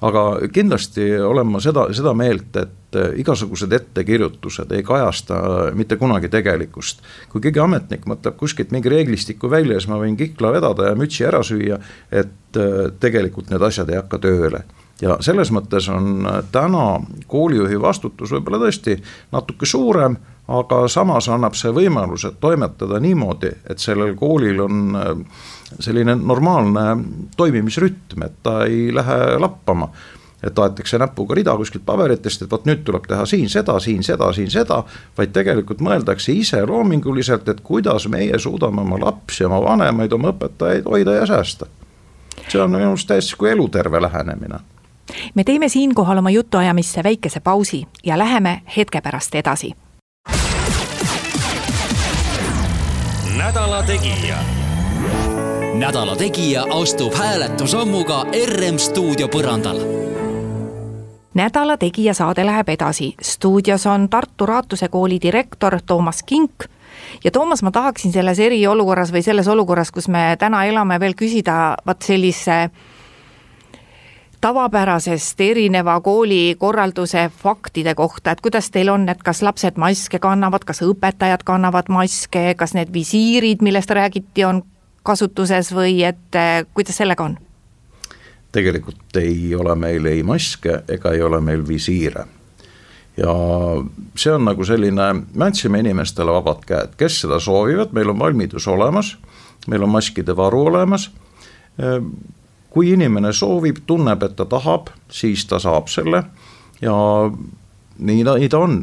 aga 0.00 0.48
kindlasti 0.52 1.18
olen 1.20 1.46
ma 1.46 1.60
seda, 1.60 1.82
seda 1.92 2.14
meelt, 2.16 2.56
et 2.56 2.96
igasugused 3.20 3.72
ettekirjutused 3.72 4.72
ei 4.72 4.82
kajasta 4.82 5.36
mitte 5.76 5.96
kunagi 5.96 6.28
tegelikkust. 6.28 7.02
kui 7.28 7.40
keegi 7.40 7.60
ametnik 7.60 8.06
mõtleb 8.06 8.36
kuskilt 8.36 8.70
mingi 8.70 8.88
reeglistiku 8.88 9.50
välja, 9.50 9.80
siis 9.80 9.88
ma 9.88 10.00
võin 10.00 10.16
kikla 10.16 10.52
vedada 10.52 10.88
ja 10.88 10.96
mütsi 10.96 11.24
ära 11.24 11.42
süüa, 11.42 11.78
et 12.10 12.58
tegelikult 13.00 13.50
need 13.50 13.62
asjad 13.62 13.90
ei 13.90 14.00
hakka 14.00 14.18
tööle 14.18 14.64
ja 15.02 15.16
selles 15.24 15.50
mõttes 15.54 15.88
on 15.92 16.26
täna 16.52 17.00
koolijuhi 17.30 17.80
vastutus 17.80 18.32
võib-olla 18.34 18.60
tõesti 18.64 18.96
natuke 19.32 19.66
suurem 19.66 20.16
aga 20.50 20.84
samas 20.90 21.28
annab 21.30 21.54
see 21.58 21.70
võimaluse 21.74 22.32
toimetada 22.40 23.00
niimoodi, 23.00 23.50
et 23.70 23.78
sellel 23.78 24.16
koolil 24.18 24.60
on 24.64 24.96
äh, 24.98 25.10
selline 25.78 26.16
normaalne 26.18 26.86
toimimisrütm, 27.36 28.24
et 28.26 28.40
ta 28.42 28.64
ei 28.66 28.88
lähe 28.94 29.36
lappama 29.38 29.90
et 30.42 30.58
aetakse 30.58 30.98
näpuga 30.98 31.34
rida 31.36 31.52
kuskilt 31.56 31.84
paberitest, 31.86 32.42
et 32.42 32.50
vot 32.50 32.64
nüüd 32.64 32.80
tuleb 32.84 33.04
teha 33.08 33.26
siin 33.28 33.50
seda, 33.52 33.76
siin 33.80 34.00
seda, 34.04 34.30
siin 34.32 34.48
seda, 34.50 34.78
vaid 35.18 35.34
tegelikult 35.36 35.82
mõeldakse 35.84 36.32
ise 36.32 36.62
loominguliselt, 36.66 37.48
et 37.52 37.60
kuidas 37.60 38.08
meie 38.08 38.38
suudame 38.40 38.80
oma 38.80 38.96
lapsi, 39.02 39.44
oma 39.44 39.60
vanemaid, 39.64 40.16
oma 40.16 40.32
õpetajaid 40.32 40.88
hoida 40.88 41.18
ja 41.20 41.26
säästa. 41.28 41.66
see 42.48 42.62
on 42.62 42.70
minu 42.70 42.88
arust 42.88 43.08
täiesti 43.08 43.36
kui 43.36 43.50
eluterve 43.50 44.02
lähenemine. 44.02 44.60
me 45.34 45.44
teeme 45.44 45.68
siinkohal 45.68 46.18
oma 46.18 46.30
jutuajamisse 46.30 47.04
väikese 47.04 47.40
pausi 47.40 47.86
ja 48.04 48.18
läheme 48.18 48.62
hetke 48.76 49.00
pärast 49.00 49.34
edasi 49.34 49.74
nädala 53.38 53.82
Tegija. 53.82 54.36
nädala 55.74 56.16
Tegija 56.16 56.64
astub 56.82 57.14
hääletusammuga 57.14 58.24
RM 58.46 58.78
stuudio 58.78 59.28
põrandal. 59.28 59.78
Nädala 61.34 61.76
Tegija 61.76 62.14
saade 62.14 62.46
läheb 62.46 62.68
edasi, 62.68 63.14
stuudios 63.22 63.86
on 63.86 64.08
Tartu 64.08 64.46
Raatuse 64.46 64.88
kooli 64.88 65.18
direktor 65.22 65.78
Toomas 65.86 66.22
Kink. 66.22 66.64
Ja 67.24 67.30
Toomas, 67.30 67.62
ma 67.62 67.70
tahaksin 67.70 68.12
selles 68.12 68.38
eriolukorras 68.38 69.12
või 69.12 69.22
selles 69.22 69.48
olukorras, 69.48 69.92
kus 69.92 70.08
me 70.08 70.36
täna 70.38 70.64
elame, 70.64 71.00
veel 71.00 71.14
küsida 71.14 71.76
vaat 71.86 72.02
sellise 72.02 72.70
tavapärasest 74.40 75.40
erineva 75.40 76.00
koolikorralduse 76.00 77.30
faktide 77.42 77.94
kohta, 77.94 78.30
et 78.30 78.40
kuidas 78.40 78.70
teil 78.70 78.88
on, 78.88 79.08
et 79.08 79.22
kas 79.22 79.42
lapsed 79.42 79.76
maske 79.76 80.18
kannavad, 80.18 80.64
kas 80.64 80.82
õpetajad 80.86 81.44
kannavad 81.44 81.90
maske, 81.92 82.54
kas 82.56 82.74
need 82.74 82.92
visiirid, 82.92 83.62
millest 83.62 83.90
räägiti, 83.90 84.44
on 84.44 84.62
kasutuses 85.02 85.72
või 85.74 86.00
et 86.08 86.36
eh, 86.36 86.64
kuidas 86.74 87.00
sellega 87.00 87.24
on? 87.24 87.38
tegelikult 88.52 89.16
ei 89.20 89.54
ole 89.54 89.76
meil 89.78 90.06
ei 90.10 90.24
maske 90.26 90.80
ega 90.90 91.12
ei 91.14 91.22
ole 91.22 91.38
meil 91.40 91.60
visiire. 91.68 92.24
Ja 93.16 93.30
see 94.18 94.32
on 94.32 94.42
nagu 94.48 94.64
selline, 94.66 95.06
me 95.34 95.44
andsime 95.46 95.78
inimestele 95.84 96.32
vabad 96.34 96.64
käed, 96.66 96.96
kes 96.98 97.20
seda 97.22 97.38
soovivad, 97.38 97.92
meil 97.94 98.10
on 98.10 98.18
valmidus 98.18 98.66
olemas, 98.70 99.12
meil 99.70 99.86
on 99.86 99.92
maskide 99.94 100.34
varu 100.36 100.64
olemas 100.70 101.10
kui 102.70 102.92
inimene 102.94 103.32
soovib, 103.34 103.82
tunneb, 103.86 104.22
et 104.22 104.36
ta 104.38 104.46
tahab, 104.46 104.92
siis 105.10 105.44
ta 105.50 105.58
saab 105.58 105.90
selle 105.90 106.24
ja 106.80 106.94
nii 107.98 108.24
ta, 108.24 108.36
nii 108.38 108.48
ta 108.48 108.62
on 108.62 108.80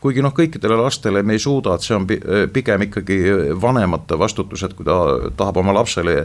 kuigi 0.00 0.22
noh, 0.24 0.32
kõikidele 0.32 0.78
lastele 0.80 1.22
me 1.22 1.36
ei 1.36 1.42
suuda, 1.42 1.74
et 1.76 1.84
see 1.84 1.96
on 1.96 2.06
pigem 2.52 2.86
ikkagi 2.86 3.18
vanemate 3.60 4.16
vastutus, 4.18 4.62
et 4.64 4.72
kui 4.76 4.86
ta 4.88 4.96
tahab 5.36 5.60
oma 5.60 5.74
lapsele 5.76 6.22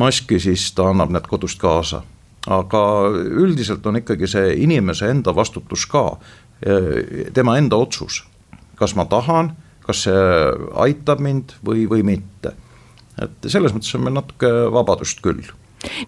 maski, 0.00 0.40
siis 0.42 0.72
ta 0.74 0.88
annab 0.90 1.12
need 1.14 1.28
kodust 1.30 1.60
kaasa. 1.62 2.02
aga 2.50 2.78
üldiselt 3.14 3.86
on 3.86 4.00
ikkagi 4.00 4.26
see 4.26 4.56
inimese 4.64 5.06
enda 5.06 5.30
vastutus 5.34 5.86
ka, 5.86 6.16
tema 7.34 7.54
enda 7.58 7.76
otsus, 7.78 8.24
kas 8.74 8.96
ma 8.98 9.04
tahan 9.06 9.52
kas 9.86 10.04
see 10.06 10.26
aitab 10.84 11.22
mind 11.22 11.56
või, 11.66 11.86
või 11.90 12.04
mitte. 12.06 12.54
et 13.20 13.50
selles 13.50 13.74
mõttes 13.74 13.94
on 13.94 14.06
meil 14.06 14.16
natuke 14.16 14.50
vabadust 14.72 15.20
küll 15.22 15.44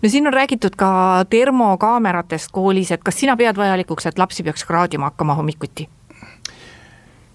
no 0.03 0.09
siin 0.09 0.27
on 0.27 0.33
räägitud 0.33 0.77
ka 0.77 1.25
termokaameratest 1.31 2.53
koolis, 2.53 2.93
et 2.93 3.03
kas 3.05 3.21
sina 3.21 3.37
pead 3.37 3.57
vajalikuks, 3.57 4.07
et 4.07 4.19
lapsi 4.19 4.43
peaks 4.43 4.65
kraadima 4.65 5.11
hakkama 5.11 5.35
hommikuti? 5.35 5.89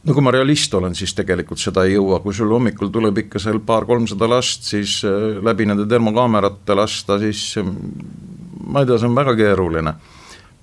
no 0.03 0.13
kui 0.13 0.23
ma 0.23 0.31
realist 0.31 0.73
olen, 0.73 0.95
siis 0.95 1.13
tegelikult 1.15 1.59
seda 1.61 1.83
ei 1.87 1.97
jõua, 1.97 2.21
kui 2.23 2.33
sul 2.35 2.51
hommikul 2.53 2.91
tuleb 2.93 3.25
ikka 3.25 3.41
seal 3.41 3.59
paar-kolmsada 3.65 4.29
last, 4.31 4.63
siis 4.69 4.99
äh, 5.07 5.41
läbi 5.43 5.67
nende 5.69 5.87
termokaamerate 5.89 6.77
lasta, 6.77 7.19
siis 7.19 7.43
ähm, 7.59 7.75
ma 8.65 8.83
ei 8.83 8.89
tea, 8.89 8.99
see 8.99 9.09
on 9.09 9.17
väga 9.17 9.35
keeruline. 9.39 9.93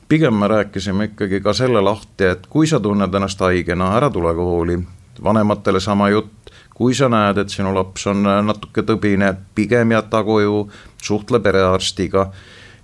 pigem 0.09 0.35
me 0.39 0.49
rääkisime 0.49 1.05
ikkagi 1.05 1.41
ka 1.43 1.53
selle 1.53 1.81
lahti, 1.83 2.25
et 2.25 2.47
kui 2.47 2.67
sa 2.67 2.81
tunned 2.81 3.15
ennast 3.15 3.41
haigena, 3.43 3.97
ära 3.97 4.11
tule 4.11 4.35
kooli, 4.35 4.79
vanematele 5.23 5.81
sama 5.81 6.09
jutt, 6.11 6.53
kui 6.77 6.95
sa 6.97 7.09
näed, 7.09 7.41
et 7.41 7.53
sinu 7.53 7.73
laps 7.75 8.05
on 8.11 8.27
äh, 8.29 8.43
natuke 8.45 8.85
tõbine, 8.87 9.33
pigem 9.57 9.95
jäta 9.95 10.21
koju, 10.27 10.67
suhtle 11.03 11.41
perearstiga. 11.45 12.29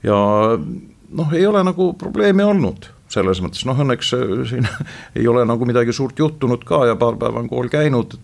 Ja 0.02 0.16
noh, 0.56 1.34
ei 1.37 1.44
ole 1.46 1.64
nagu 1.66 1.92
probleemi 2.00 2.46
olnud 2.46 2.88
selles 3.12 3.42
mõttes. 3.44 3.66
Noh, 3.68 3.76
õnneks 3.84 4.14
äh, 4.16 4.34
siin 4.49 4.68
ei 5.18 5.28
ole 5.28 5.44
nagu 5.49 5.68
midagi 5.68 5.92
suurt 5.96 6.18
juhtunud 6.18 6.64
ka 6.68 6.87
ja 6.88 6.96
paar 7.00 7.20
päeva 7.20 7.42
on 7.42 7.50
kool 7.52 7.68
käinud. 7.72 8.16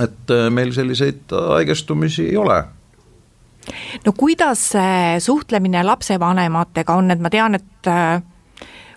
et 0.00 0.30
äh, 0.34 0.50
meil 0.50 0.72
selliseid 0.74 1.30
haigestumisi 1.30 2.26
ei 2.32 2.36
ole. 2.36 2.62
No 4.02 4.10
kuidas 4.18 4.72
suhtlemine 5.22 5.84
lapsevanematega 5.86 6.94
on, 6.98 7.14
et 7.14 7.20
ma 7.22 7.30
tean, 7.30 7.54
et 7.54 7.90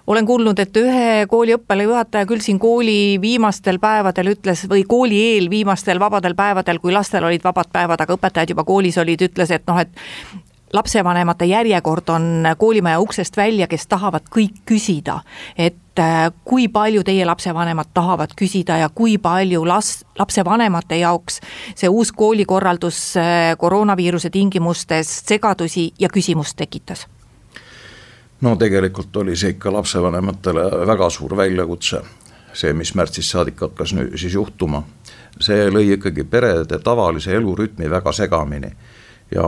olen 0.07 0.25
kuulnud, 0.25 0.59
et 0.59 0.77
ühe 0.77 1.25
kooli 1.29 1.55
õppealajuhataja 1.57 2.27
küll 2.29 2.43
siin 2.45 2.59
kooli 2.61 3.17
viimastel 3.21 3.79
päevadel 3.81 4.33
ütles 4.35 4.65
või 4.69 4.85
kooli 4.87 5.21
eel 5.31 5.49
viimastel 5.49 5.99
vabadel 5.99 6.35
päevadel, 6.37 6.79
kui 6.79 6.93
lastel 6.93 7.25
olid 7.25 7.43
vabad 7.43 7.71
päevad, 7.73 8.01
aga 8.01 8.17
õpetajad 8.17 8.53
juba 8.53 8.67
koolis 8.67 8.99
olid, 9.01 9.25
ütles, 9.29 9.51
et 9.51 9.65
noh, 9.67 9.79
et 9.81 9.89
lapsevanemate 10.73 11.45
järjekord 11.45 12.09
on 12.09 12.47
koolimaja 12.57 12.99
uksest 12.99 13.37
välja, 13.37 13.67
kes 13.67 13.87
tahavad 13.87 14.27
kõik 14.35 14.61
küsida, 14.67 15.19
et 15.57 15.99
äh, 15.99 16.29
kui 16.43 16.67
palju 16.67 17.03
teie 17.03 17.25
lapsevanemad 17.25 17.93
tahavad 17.93 18.35
küsida 18.37 18.77
ja 18.83 18.89
kui 18.89 19.17
palju 19.17 19.63
las-, 19.65 20.03
lapsevanemate 20.19 20.99
jaoks 21.01 21.39
see 21.75 21.89
uus 21.89 22.11
koolikorraldus 22.11 23.01
äh, 23.17 23.55
koroonaviiruse 23.57 24.29
tingimustes 24.29 25.21
segadusi 25.25 25.91
ja 25.99 26.09
küsimust 26.13 26.57
tekitas? 26.57 27.07
No 28.41 28.55
tegelikult 28.55 29.17
oli 29.17 29.35
see 29.35 29.55
ikka 29.55 29.73
lapsevanematele 29.73 30.65
väga 30.87 31.09
suur 31.09 31.37
väljakutse, 31.37 32.01
see, 32.53 32.73
mis 32.73 32.93
märtsist 32.95 33.31
saadik 33.31 33.61
hakkas 33.61 33.93
nüüd 33.95 34.17
siis 34.17 34.33
juhtuma. 34.33 34.83
see 35.39 35.67
lõi 35.67 35.97
ikkagi 35.97 36.23
perede 36.23 36.79
tavalise 36.79 37.33
elurütmi 37.35 37.89
väga 37.91 38.11
segamini 38.11 38.69
ja 39.31 39.47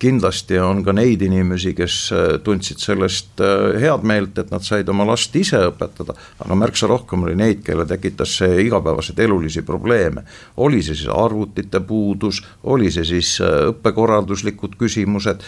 kindlasti 0.00 0.58
on 0.58 0.82
ka 0.84 0.94
neid 0.96 1.22
inimesi, 1.24 1.72
kes 1.76 1.96
äh, 2.14 2.26
tundsid 2.44 2.80
sellest 2.82 3.40
äh, 3.44 3.76
head 3.82 4.04
meelt, 4.06 4.38
et 4.40 4.50
nad 4.52 4.64
said 4.64 4.88
oma 4.92 5.04
last 5.08 5.34
ise 5.36 5.60
õpetada, 5.68 6.16
aga 6.40 6.58
märksa 6.58 6.88
rohkem 6.90 7.26
oli 7.26 7.36
neid, 7.38 7.62
kelle 7.66 7.86
tekitas 7.88 8.38
see 8.40 8.64
igapäevaseid 8.66 9.20
elulisi 9.26 9.62
probleeme. 9.66 10.24
oli 10.56 10.82
see 10.82 10.96
siis 10.96 11.10
arvutite 11.12 11.80
puudus, 11.84 12.42
oli 12.72 12.90
see 12.90 13.04
siis 13.04 13.36
äh, 13.44 13.70
õppekorralduslikud 13.70 14.76
küsimused, 14.80 15.44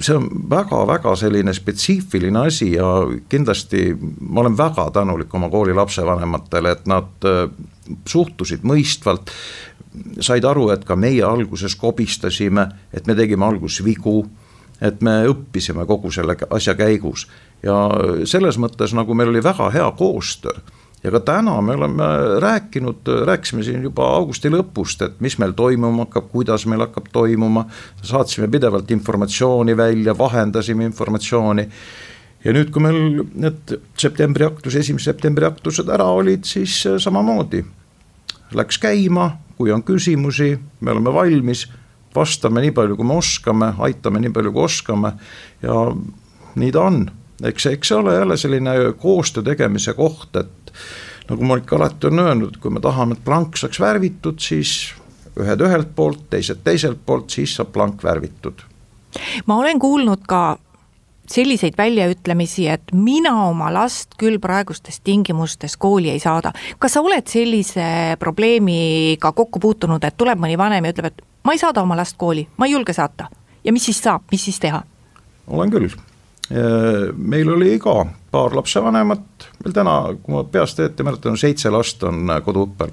see 0.00 0.16
on 0.16 0.28
väga-väga 0.50 1.14
selline 1.18 1.54
spetsiifiline 1.54 2.46
asi 2.50 2.72
ja 2.74 2.88
kindlasti 3.30 3.90
ma 4.20 4.44
olen 4.44 4.56
väga 4.58 4.90
tänulik 4.94 5.34
oma 5.34 5.50
kooli 5.50 5.74
lapsevanematele, 5.76 6.72
et 6.74 6.88
nad 6.90 7.28
suhtusid 8.08 8.62
mõistvalt 8.66 9.32
said 10.20 10.44
aru, 10.44 10.70
et 10.74 10.84
ka 10.86 10.96
meie 10.96 11.24
alguses 11.26 11.74
kobistasime, 11.76 12.68
et 12.92 13.06
me 13.06 13.16
tegime 13.18 13.46
alguses 13.46 13.84
vigu, 13.84 14.22
et 14.80 15.00
me 15.04 15.20
õppisime 15.28 15.84
kogu 15.86 16.12
selle 16.14 16.36
asja 16.50 16.74
käigus 16.78 17.26
ja 17.62 17.76
selles 18.24 18.56
mõttes 18.60 18.94
nagu 18.96 19.14
meil 19.14 19.28
oli 19.28 19.42
väga 19.44 19.68
hea 19.74 19.88
koostöö 19.98 20.54
ja 21.04 21.10
ka 21.10 21.20
täna 21.24 21.60
me 21.64 21.74
oleme 21.76 22.04
rääkinud, 22.40 23.08
rääkisime 23.26 23.64
siin 23.64 23.82
juba 23.82 24.08
augusti 24.16 24.50
lõpust, 24.52 25.04
et 25.04 25.20
mis 25.20 25.38
meil 25.40 25.54
toimuma 25.56 26.04
hakkab, 26.04 26.28
kuidas 26.32 26.66
meil 26.68 26.84
hakkab 26.84 27.08
toimuma. 27.12 27.64
saatsime 28.02 28.48
pidevalt 28.48 28.90
informatsiooni 28.90 29.76
välja, 29.76 30.18
vahendasime 30.18 30.84
informatsiooni. 30.84 31.68
ja 32.44 32.52
nüüd, 32.52 32.70
kui 32.70 32.82
meil 32.82 33.24
need 33.34 33.76
septembri 33.96 34.44
aktus, 34.44 34.74
esimese 34.74 35.12
septembri 35.12 35.44
aktused 35.44 35.88
ära 35.88 36.04
olid, 36.04 36.44
siis 36.44 36.86
samamoodi 36.98 37.64
läks 38.54 38.78
käima, 38.78 39.30
kui 39.56 39.72
on 39.72 39.82
küsimusi, 39.82 40.54
me 40.80 40.90
oleme 40.90 41.12
valmis, 41.14 41.66
vastame 42.14 42.62
nii 42.64 42.74
palju, 42.74 42.96
kui 42.96 43.06
me 43.06 43.18
oskame, 43.20 43.72
aitame 43.78 44.22
nii 44.24 44.32
palju, 44.34 44.52
kui 44.52 44.64
oskame 44.64 45.12
ja 45.62 45.76
nii 46.54 46.72
ta 46.72 46.86
on. 46.88 47.04
eks, 47.44 47.66
eks 47.66 47.88
see 47.88 47.96
ole 47.96 48.14
jälle 48.14 48.36
selline 48.36 48.72
koostöö 48.98 49.42
tegemise 49.42 49.94
koht, 49.96 50.36
et 50.36 50.72
nagu 51.30 51.46
ma 51.46 51.56
ikka 51.60 51.76
alati 51.76 52.06
olen 52.06 52.24
öelnud, 52.26 52.58
kui 52.60 52.70
me 52.70 52.80
tahame, 52.80 53.16
et 53.16 53.24
plank 53.24 53.56
saaks 53.56 53.80
värvitud, 53.80 54.40
siis 54.42 54.92
ühed 55.40 55.62
ühelt 55.64 55.94
poolt, 55.96 56.26
teised 56.30 56.64
teiselt 56.64 57.00
poolt, 57.06 57.30
siis 57.30 57.54
saab 57.56 57.72
plank 57.72 58.04
värvitud. 58.04 58.66
ma 59.46 59.56
olen 59.56 59.78
kuulnud 59.78 60.26
ka 60.28 60.58
selliseid 61.28 61.74
väljaütlemisi, 61.78 62.66
et 62.68 62.92
mina 62.92 63.34
oma 63.46 63.70
last 63.74 64.16
küll 64.18 64.40
praegustes 64.42 65.00
tingimustes 65.04 65.76
kooli 65.76 66.10
ei 66.10 66.18
saada. 66.18 66.52
kas 66.78 66.92
sa 66.92 67.00
oled 67.00 67.26
sellise 67.26 68.16
probleemiga 68.18 69.32
kokku 69.32 69.60
puutunud, 69.60 70.04
et 70.04 70.16
tuleb 70.16 70.38
mõni 70.38 70.58
vanem 70.58 70.84
ja 70.84 70.94
ütleb, 70.94 71.12
et 71.12 71.22
ma 71.44 71.52
ei 71.52 71.58
saada 71.62 71.82
oma 71.82 71.96
last 71.96 72.16
kooli, 72.18 72.48
ma 72.56 72.66
ei 72.66 72.72
julge 72.72 72.92
saata 72.92 73.28
ja 73.64 73.72
mis 73.72 73.84
siis 73.84 74.02
saab, 74.02 74.26
mis 74.32 74.44
siis 74.44 74.60
teha? 74.60 74.82
olen 75.50 75.70
küll, 75.70 75.88
meil 77.16 77.48
oli 77.50 77.78
ka 77.82 78.04
paar 78.30 78.54
lapsevanemat, 78.56 79.48
meil 79.64 79.74
täna, 79.74 79.94
kui 80.22 80.34
ma 80.34 80.44
peast 80.44 80.80
ette 80.80 81.06
mäletan, 81.06 81.38
seitse 81.38 81.70
last 81.70 82.02
on 82.06 82.30
koduõppel 82.44 82.92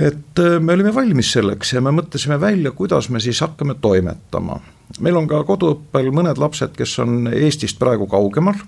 et 0.00 0.42
me 0.60 0.72
olime 0.72 0.94
valmis 0.94 1.32
selleks 1.34 1.74
ja 1.74 1.82
me 1.84 1.92
mõtlesime 1.92 2.40
välja, 2.40 2.72
kuidas 2.72 3.10
me 3.12 3.20
siis 3.20 3.40
hakkame 3.44 3.76
toimetama. 3.80 4.58
Meil 5.00 5.16
on 5.20 5.28
ka 5.28 5.42
koduõppel 5.46 6.10
mõned 6.14 6.40
lapsed, 6.40 6.72
kes 6.76 6.98
on 7.04 7.28
Eestist 7.30 7.78
praegu 7.78 8.08
kaugemal, 8.10 8.58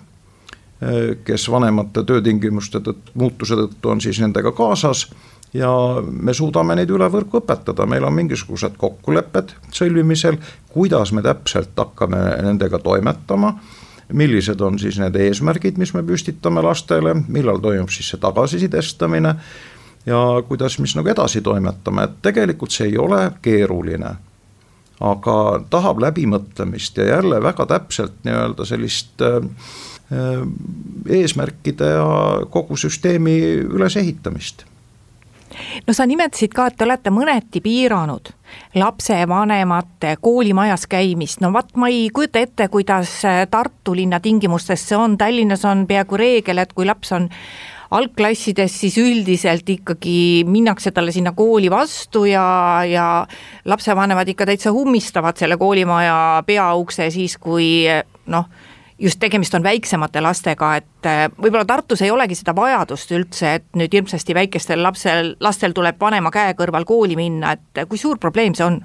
kes 1.24 1.48
vanemate 1.50 2.02
töötingimuste 2.06 2.82
tõttu, 2.82 3.14
muutuse 3.18 3.58
tõttu 3.58 3.90
on 3.90 4.00
siis 4.02 4.18
nendega 4.22 4.52
kaasas 4.54 5.06
ja 5.54 5.70
me 6.02 6.34
suudame 6.34 6.76
neid 6.78 6.90
üle 6.90 7.06
võrgu 7.12 7.42
õpetada, 7.42 7.86
meil 7.86 8.04
on 8.08 8.16
mingisugused 8.16 8.76
kokkulepped 8.80 9.54
sõlmimisel, 9.74 10.38
kuidas 10.72 11.12
me 11.12 11.22
täpselt 11.22 11.76
hakkame 11.78 12.20
nendega 12.42 12.80
toimetama, 12.82 13.54
millised 14.12 14.60
on 14.60 14.78
siis 14.80 14.98
need 15.00 15.16
eesmärgid, 15.16 15.78
mis 15.80 15.94
me 15.94 16.02
püstitame 16.06 16.64
lastele, 16.64 17.14
millal 17.28 17.60
toimub 17.62 17.92
siis 17.92 18.10
see 18.12 18.20
tagasisidestamine 18.20 19.36
ja 20.06 20.42
kuidas, 20.48 20.78
mis 20.78 20.96
nagu 20.96 21.08
edasi 21.08 21.40
toimetame, 21.40 22.04
et 22.04 22.18
tegelikult 22.22 22.74
see 22.74 22.90
ei 22.92 22.98
ole 22.98 23.24
keeruline. 23.42 24.16
Aga 25.02 25.36
tahab 25.70 25.98
läbimõtlemist 26.02 26.98
ja 27.00 27.08
jälle 27.16 27.40
väga 27.42 27.66
täpselt 27.66 28.20
nii-öelda 28.24 28.64
sellist 28.64 29.22
äh, 29.22 29.40
äh, 30.12 30.44
eesmärkide 31.20 31.94
ja 31.96 32.10
kogu 32.50 32.76
süsteemi 32.76 33.40
ülesehitamist. 33.66 34.66
No 35.86 35.92
sa 35.92 36.06
nimetasid 36.06 36.54
ka, 36.54 36.68
et 36.70 36.78
te 36.78 36.86
olete 36.86 37.10
mõneti 37.12 37.60
piiranud 37.60 38.30
lapsevanemate 38.74 40.16
koolimajas 40.20 40.86
käimist, 40.90 41.40
no 41.40 41.52
vot, 41.52 41.70
ma 41.76 41.88
ei 41.88 42.08
kujuta 42.14 42.42
ette, 42.42 42.68
kuidas 42.68 43.22
Tartu 43.50 43.94
linna 43.96 44.20
tingimustes 44.20 44.84
see 44.88 44.98
on, 44.98 45.16
Tallinnas 45.18 45.64
on 45.68 45.86
peaaegu 45.88 46.20
reegel, 46.20 46.60
et 46.62 46.72
kui 46.76 46.86
laps 46.88 47.12
on 47.16 47.28
algklassides 47.92 48.74
siis 48.80 48.96
üldiselt 48.98 49.68
ikkagi 49.68 50.44
minnakse 50.48 50.90
talle 50.94 51.12
sinna 51.12 51.34
kooli 51.36 51.70
vastu 51.70 52.24
ja, 52.24 52.44
ja 52.88 53.06
lapsevanemad 53.64 54.28
ikka 54.32 54.46
täitsa 54.48 54.72
ummistavad 54.72 55.36
selle 55.36 55.58
koolimaja 55.60 56.42
peaukse 56.46 57.10
siis, 57.12 57.36
kui 57.38 57.84
noh, 58.32 58.48
just 58.98 59.20
tegemist 59.20 59.54
on 59.54 59.64
väiksemate 59.66 60.22
lastega, 60.24 60.74
et 60.80 61.08
eh, 61.10 61.24
võib-olla 61.36 61.66
Tartus 61.68 62.02
ei 62.02 62.12
olegi 62.14 62.38
seda 62.38 62.54
vajadust 62.56 63.12
üldse, 63.12 63.56
et 63.60 63.68
nüüd 63.76 63.92
hirmsasti 63.92 64.36
väikestel 64.36 64.82
lapsel, 64.82 65.34
lastel 65.40 65.76
tuleb 65.76 66.00
vanema 66.00 66.32
käe 66.32 66.56
kõrval 66.58 66.88
kooli 66.88 67.18
minna, 67.18 67.56
et 67.56 67.84
kui 67.88 68.00
suur 68.00 68.20
probleem 68.22 68.56
see 68.56 68.68
on? 68.68 68.80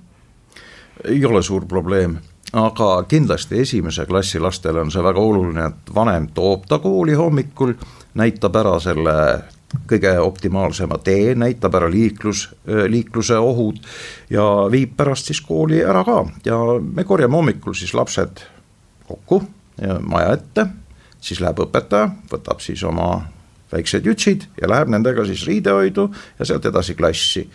ei 1.05 1.21
ole 1.25 1.43
suur 1.45 1.67
probleem 1.69 2.17
aga 2.53 3.03
kindlasti 3.07 3.61
esimese 3.61 4.05
klassi 4.05 4.39
lastele 4.39 4.81
on 4.81 4.91
see 4.91 5.03
väga 5.03 5.19
oluline, 5.19 5.65
et 5.67 5.93
vanem 5.95 6.29
toob 6.33 6.65
ta 6.67 6.79
kooli 6.79 7.13
hommikul 7.13 7.73
näitab 8.17 8.55
ära 8.59 8.77
selle 8.83 9.15
kõige 9.87 10.13
optimaalsema 10.23 10.97
tee, 11.03 11.35
näitab 11.35 11.75
ära 11.75 11.89
liiklus, 11.91 12.47
liikluse 12.65 13.37
ohud 13.37 13.79
ja 14.31 14.43
viib 14.71 14.95
pärast 14.97 15.27
siis 15.27 15.41
kooli 15.43 15.81
ära 15.83 16.05
ka. 16.07 16.21
Ja 16.47 16.59
me 16.81 17.03
korjame 17.07 17.35
hommikul 17.35 17.75
siis 17.75 17.93
lapsed 17.97 18.45
kokku 19.07 19.41
maja 20.01 20.33
ette, 20.37 20.67
siis 21.21 21.41
läheb 21.43 21.59
õpetaja, 21.67 22.09
võtab 22.31 22.63
siis 22.63 22.83
oma 22.87 23.09
väiksed 23.71 24.05
jutsid 24.07 24.47
ja 24.61 24.69
läheb 24.71 24.91
nendega 24.93 25.25
siis 25.27 25.43
riidehoidu 25.47 26.07
ja 26.39 26.47
sealt 26.47 26.65
edasi 26.65 26.95
klassi. 26.95 27.47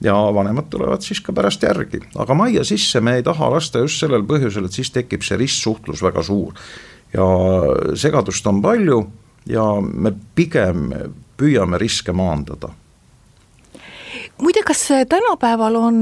Ja 0.00 0.14
vanemad 0.14 0.68
tulevad 0.70 1.02
siis 1.02 1.18
ka 1.26 1.32
pärast 1.34 1.64
järgi, 1.66 1.98
aga 2.22 2.34
majja 2.38 2.62
sisse 2.64 3.00
me 3.02 3.16
ei 3.18 3.24
taha 3.26 3.48
lasta 3.50 3.82
just 3.82 3.98
sellel 3.98 4.22
põhjusel, 4.28 4.68
et 4.68 4.76
siis 4.76 4.92
tekib 4.94 5.24
see 5.26 5.40
ristsuhtlus 5.40 6.04
väga 6.06 6.22
suur. 6.22 6.54
ja 7.12 7.24
segadust 7.96 8.46
on 8.46 8.62
palju 8.62 9.00
ja 9.48 9.64
me 9.80 10.12
pigem 10.34 10.92
püüame 11.38 11.78
riske 11.80 12.12
maandada. 12.12 12.70
Muide, 14.38 14.62
kas 14.62 14.80
tänapäeval 15.10 15.74
on 15.76 15.96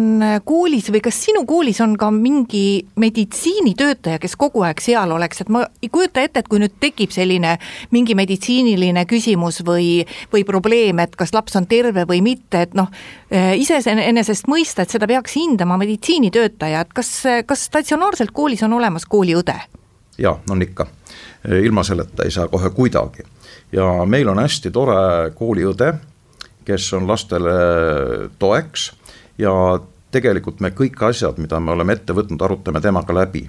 koolis 0.45 0.91
või 0.93 1.01
kas 1.05 1.17
sinu 1.25 1.43
koolis 1.49 1.81
on 1.81 1.95
ka 1.99 2.11
mingi 2.13 2.85
meditsiinitöötaja, 3.01 4.21
kes 4.21 4.37
kogu 4.37 4.61
aeg 4.67 4.81
seal 4.85 5.15
oleks, 5.17 5.41
et 5.41 5.51
ma 5.53 5.63
ei 5.83 5.89
kujuta 5.93 6.21
ette, 6.21 6.43
et 6.43 6.51
kui 6.53 6.61
nüüd 6.61 6.75
tekib 6.81 7.15
selline 7.15 7.55
mingi 7.97 8.15
meditsiiniline 8.19 9.07
küsimus 9.09 9.63
või, 9.67 10.05
või 10.33 10.45
probleem, 10.49 11.01
et 11.01 11.17
kas 11.17 11.33
laps 11.33 11.57
on 11.57 11.67
terve 11.67 12.05
või 12.09 12.21
mitte, 12.25 12.67
et 12.69 12.77
noh, 12.77 12.93
iseenesest 13.33 14.53
mõista, 14.53 14.85
et 14.85 14.93
seda 14.93 15.09
peaks 15.09 15.39
hindama 15.41 15.81
meditsiinitöötaja, 15.81 16.85
et 16.85 16.93
kas, 16.93 17.13
kas 17.49 17.65
statsionaarselt 17.71 18.37
koolis 18.37 18.63
on 18.69 18.77
olemas 18.77 19.09
kooliõde? 19.09 19.57
jaa, 20.19 20.37
on 20.51 20.63
ikka, 20.63 20.87
ilma 21.65 21.83
selleta 21.85 22.25
ei 22.25 22.31
saa 22.33 22.49
kohe 22.53 22.71
kuidagi 22.77 23.25
ja 23.73 24.05
meil 24.07 24.29
on 24.29 24.39
hästi 24.43 24.71
tore 24.71 25.31
kooliõde 25.35 25.95
kes 26.67 26.93
on 26.93 27.09
lastele 27.09 27.55
toeks. 28.39 28.91
Ja 29.39 29.53
tegelikult 30.13 30.61
me 30.65 30.73
kõik 30.75 31.01
asjad, 31.09 31.39
mida 31.43 31.61
me 31.61 31.75
oleme 31.75 31.97
ette 31.97 32.17
võtnud, 32.17 32.43
arutame 32.43 32.83
temaga 32.83 33.15
läbi. 33.15 33.49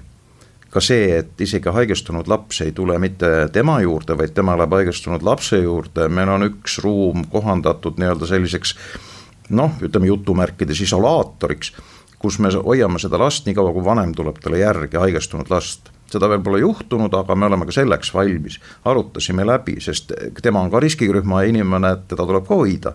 ka 0.68 0.82
see, 0.84 1.16
et 1.16 1.40
isegi 1.40 1.72
haigestunud 1.72 2.26
laps 2.28 2.58
ei 2.60 2.74
tule 2.76 2.98
mitte 3.00 3.48
tema 3.52 3.78
juurde, 3.80 4.12
vaid 4.18 4.34
tema 4.36 4.52
läheb 4.56 4.74
haigestunud 4.76 5.22
lapse 5.24 5.56
juurde, 5.56 6.10
meil 6.12 6.28
on 6.28 6.44
üks 6.44 6.76
ruum 6.84 7.24
kohandatud 7.32 7.96
nii-öelda 7.96 8.28
selliseks 8.28 8.74
noh, 9.48 9.72
ütleme 9.80 10.10
jutumärkides 10.10 10.82
isolaatoriks, 10.84 11.72
kus 12.20 12.36
me 12.38 12.52
hoiame 12.52 13.00
seda 13.00 13.16
last 13.18 13.48
nii 13.48 13.56
kaua, 13.56 13.72
kui 13.72 13.84
vanem 13.84 14.12
tuleb 14.12 14.42
talle 14.44 14.60
järgi, 14.60 15.00
haigestunud 15.00 15.48
last 15.48 15.88
seda 16.12 16.28
veel 16.28 16.42
pole 16.44 16.62
juhtunud, 16.62 17.14
aga 17.14 17.36
me 17.36 17.46
oleme 17.46 17.68
ka 17.68 17.74
selleks 17.74 18.12
valmis, 18.14 18.58
arutasime 18.88 19.46
läbi, 19.46 19.78
sest 19.84 20.12
tema 20.42 20.62
on 20.64 20.70
ka 20.72 20.80
riskirühma 20.80 21.44
inimene, 21.48 21.92
et 21.96 22.06
teda 22.12 22.26
tuleb 22.26 22.46
ka 22.48 22.58
hoida. 22.60 22.94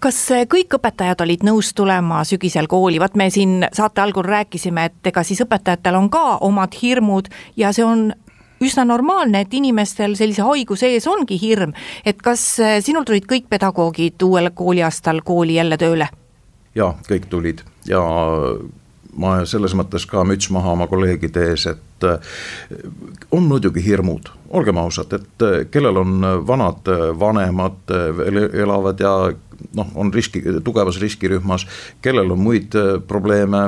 Kas 0.00 0.22
kõik 0.48 0.78
õpetajad 0.78 1.20
olid 1.26 1.42
nõus 1.44 1.74
tulema 1.76 2.22
sügisel 2.24 2.66
kooli, 2.70 3.00
vaat 3.00 3.18
me 3.20 3.28
siin 3.30 3.66
saate 3.72 4.00
algul 4.00 4.24
rääkisime, 4.24 4.86
et 4.88 5.10
ega 5.10 5.22
siis 5.26 5.42
õpetajatel 5.44 5.98
on 5.98 6.08
ka 6.10 6.38
omad 6.46 6.72
hirmud 6.82 7.28
ja 7.56 7.72
see 7.76 7.84
on 7.84 8.08
üsna 8.64 8.86
normaalne, 8.88 9.44
et 9.44 9.52
inimestel 9.54 10.16
sellise 10.18 10.42
haiguse 10.42 10.88
ees 10.94 11.06
ongi 11.06 11.36
hirm, 11.38 11.76
et 12.04 12.22
kas 12.22 12.56
sinul 12.82 13.04
tulid 13.06 13.28
kõik 13.28 13.46
pedagoogid 13.52 14.24
uuel 14.24 14.50
kooliaastal 14.56 15.20
kooli 15.24 15.60
jälle 15.60 15.76
tööle? 15.78 16.08
jaa, 16.78 16.92
kõik 17.08 17.28
tulid. 17.30 17.62
Ja 17.88 18.00
ma 19.18 19.34
selles 19.48 19.74
mõttes 19.76 20.06
ka 20.08 20.22
müts 20.26 20.50
maha 20.54 20.74
oma 20.76 20.86
kolleegide 20.90 21.48
ees, 21.50 21.66
et 21.70 22.06
äh, 22.06 22.38
on 23.34 23.48
muidugi 23.50 23.82
hirmud, 23.84 24.30
olgem 24.54 24.80
ausad, 24.80 25.12
et 25.18 25.46
äh, 25.46 25.60
kellel 25.72 26.00
on 26.02 26.26
vanad 26.46 26.88
äh, 26.92 27.08
vanemad 27.18 27.94
elavad 28.62 29.02
ja 29.02 29.14
noh, 29.74 29.94
on 29.98 30.12
riski, 30.14 30.42
tugevas 30.64 31.00
riskirühmas, 31.02 31.66
kellel 32.04 32.34
on 32.34 32.42
muid 32.42 32.76
probleeme 33.10 33.64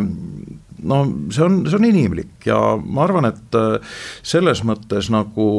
no 0.80 1.00
see 1.34 1.44
on, 1.44 1.64
see 1.66 1.76
on 1.76 1.88
inimlik 1.88 2.46
ja 2.48 2.60
ma 2.80 3.04
arvan, 3.04 3.26
et 3.28 3.58
selles 4.24 4.62
mõttes 4.64 5.10
nagu 5.12 5.50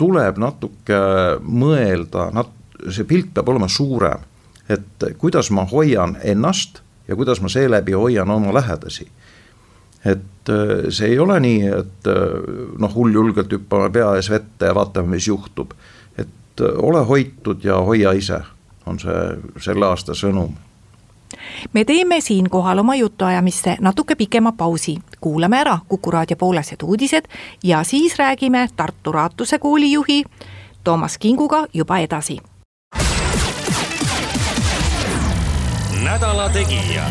tuleb 0.00 0.40
natuke 0.40 0.98
mõelda, 1.44 2.30
nat-, 2.34 2.56
see 2.88 3.06
pilt 3.06 3.34
peab 3.36 3.52
olema 3.52 3.68
suurem. 3.68 4.26
et 4.70 5.04
kuidas 5.18 5.50
ma 5.50 5.64
hoian 5.66 6.16
ennast 6.22 6.80
ja 7.10 7.16
kuidas 7.16 7.40
ma 7.40 7.48
seeläbi 7.48 7.92
hoian 7.92 8.30
oma 8.30 8.54
lähedasi. 8.54 9.08
et 10.04 10.48
äh, 10.48 10.88
see 10.88 11.08
ei 11.08 11.18
ole 11.18 11.40
nii, 11.40 11.66
et 11.66 12.06
äh, 12.06 12.14
noh, 12.78 12.94
hulljulgelt 12.94 13.52
hüppame 13.52 13.90
pea 13.90 14.14
ees 14.16 14.30
vette 14.30 14.66
ja 14.66 14.74
vaatame, 14.74 15.16
mis 15.16 15.26
juhtub. 15.28 15.74
et 16.18 16.60
äh, 16.60 16.78
ole 16.82 17.04
hoitud 17.04 17.64
ja 17.64 17.76
hoia 17.76 18.12
ise, 18.12 18.40
on 18.86 18.98
see 18.98 19.24
selle 19.60 19.86
aasta 19.86 20.16
sõnum 20.16 20.54
me 21.72 21.84
teeme 21.84 22.20
siinkohal 22.20 22.78
oma 22.78 22.94
jutuajamisse 22.94 23.76
natuke 23.80 24.14
pikema 24.14 24.52
pausi, 24.52 24.96
kuulame 25.20 25.60
ära 25.60 25.78
Kuku 25.88 26.10
raadio 26.10 26.36
poolased 26.36 26.82
uudised 26.82 27.28
ja 27.64 27.84
siis 27.84 28.16
räägime 28.18 28.68
Tartu 28.76 29.12
Raatuse 29.12 29.58
koolijuhi 29.58 30.24
Toomas 30.84 31.18
Kinguga 31.18 31.66
juba 31.74 31.98
edasi 31.98 32.38
nädala 36.04 36.48
Tegija. 36.48 37.02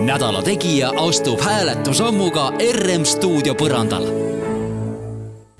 nädala 0.00 0.42
Tegija 0.42 0.92
astub 0.96 1.40
hääletusammuga 1.40 2.52
RM 2.72 3.04
stuudio 3.04 3.54
põrandal. 3.54 4.06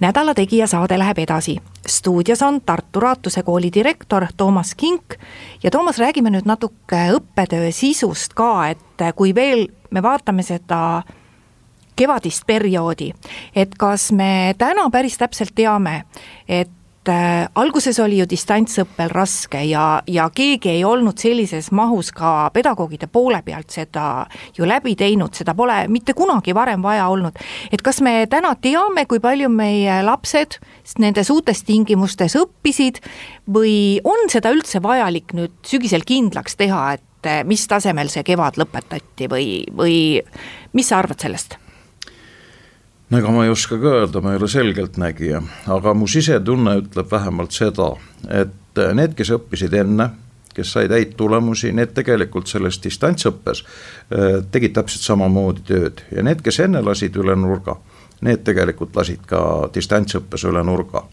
nädala 0.00 0.34
Tegija 0.34 0.66
saade 0.66 0.98
läheb 0.98 1.18
edasi. 1.18 1.56
stuudios 1.88 2.42
on 2.42 2.60
Tartu 2.60 3.00
Raatuse 3.00 3.42
kooli 3.42 3.70
direktor 3.74 4.26
Toomas 4.36 4.74
Kink 4.74 5.14
ja 5.62 5.70
Toomas, 5.70 5.98
räägime 5.98 6.30
nüüd 6.30 6.44
natuke 6.44 7.12
õppetöö 7.12 7.72
sisust 7.72 8.34
ka, 8.34 8.68
et 8.68 9.14
kui 9.16 9.34
veel 9.34 9.68
me 9.90 10.02
vaatame 10.02 10.42
seda 10.42 11.02
kevadist 11.96 12.46
perioodi, 12.46 13.12
et 13.54 13.74
kas 13.78 14.12
me 14.12 14.54
täna 14.58 14.90
päris 14.90 15.18
täpselt 15.18 15.52
teame, 15.54 16.04
et 16.48 16.70
äh, 17.08 17.48
alguses 17.54 17.98
oli 18.02 18.18
ju 18.18 18.26
distantsõppel 18.28 19.08
raske 19.12 19.62
ja, 19.64 20.02
ja 20.06 20.26
keegi 20.34 20.72
ei 20.74 20.82
olnud 20.84 21.18
sellises 21.20 21.70
mahus 21.72 22.10
ka 22.12 22.50
pedagoogide 22.54 23.08
poole 23.08 23.40
pealt 23.46 23.72
seda 23.72 24.26
ju 24.56 24.68
läbi 24.68 24.96
teinud, 25.00 25.32
seda 25.36 25.54
pole 25.56 25.78
mitte 25.88 26.14
kunagi 26.18 26.54
varem 26.56 26.82
vaja 26.82 27.08
olnud. 27.08 27.38
et 27.72 27.82
kas 27.82 28.00
me 28.00 28.26
täna 28.30 28.54
teame, 28.60 29.06
kui 29.06 29.20
palju 29.20 29.48
meie 29.48 30.02
lapsed 30.04 30.58
nendes 30.98 31.30
uutes 31.30 31.62
tingimustes 31.64 32.36
õppisid 32.36 33.00
või 33.48 34.00
on 34.04 34.28
seda 34.28 34.52
üldse 34.52 34.82
vajalik 34.82 35.32
nüüd 35.32 35.56
sügisel 35.66 36.04
kindlaks 36.04 36.56
teha, 36.60 36.98
et 36.98 37.30
äh, 37.30 37.42
mis 37.44 37.66
tasemel 37.68 38.12
see 38.12 38.26
kevad 38.26 38.60
lõpetati 38.60 39.30
või, 39.30 39.64
või 39.72 39.96
mis 40.76 40.92
sa 40.92 41.00
arvad 41.00 41.20
sellest? 41.22 41.59
No 43.10 43.18
ega 43.18 43.34
ma 43.34 43.44
ei 43.44 43.50
oska 43.50 43.78
ka 43.80 43.94
öelda, 44.00 44.22
ma 44.22 44.34
ei 44.34 44.40
ole 44.40 44.48
selgeltnägija, 44.50 45.42
aga 45.74 45.94
mu 45.94 46.08
sisetunne 46.10 46.76
ütleb 46.84 47.10
vähemalt 47.10 47.54
seda, 47.54 47.92
et 48.30 48.82
need, 48.94 49.16
kes 49.18 49.32
õppisid 49.34 49.74
enne, 49.80 50.10
kes 50.54 50.72
said 50.74 50.92
häid 50.94 51.14
tulemusi, 51.18 51.72
need 51.74 51.94
tegelikult 51.94 52.50
selles 52.50 52.80
distantsõppes 52.82 53.62
äh, 53.62 54.40
tegid 54.50 54.74
täpselt 54.76 55.06
samamoodi 55.06 55.66
tööd. 55.66 56.02
Ja 56.14 56.24
need, 56.26 56.42
kes 56.46 56.60
enne 56.66 56.82
lasid 56.82 57.16
üle 57.18 57.36
nurga, 57.38 57.76
need 58.26 58.44
tegelikult 58.46 58.96
lasid 58.98 59.22
ka 59.30 59.42
distantsõppes 59.74 60.46
üle 60.50 60.62
nurga. 60.66 61.04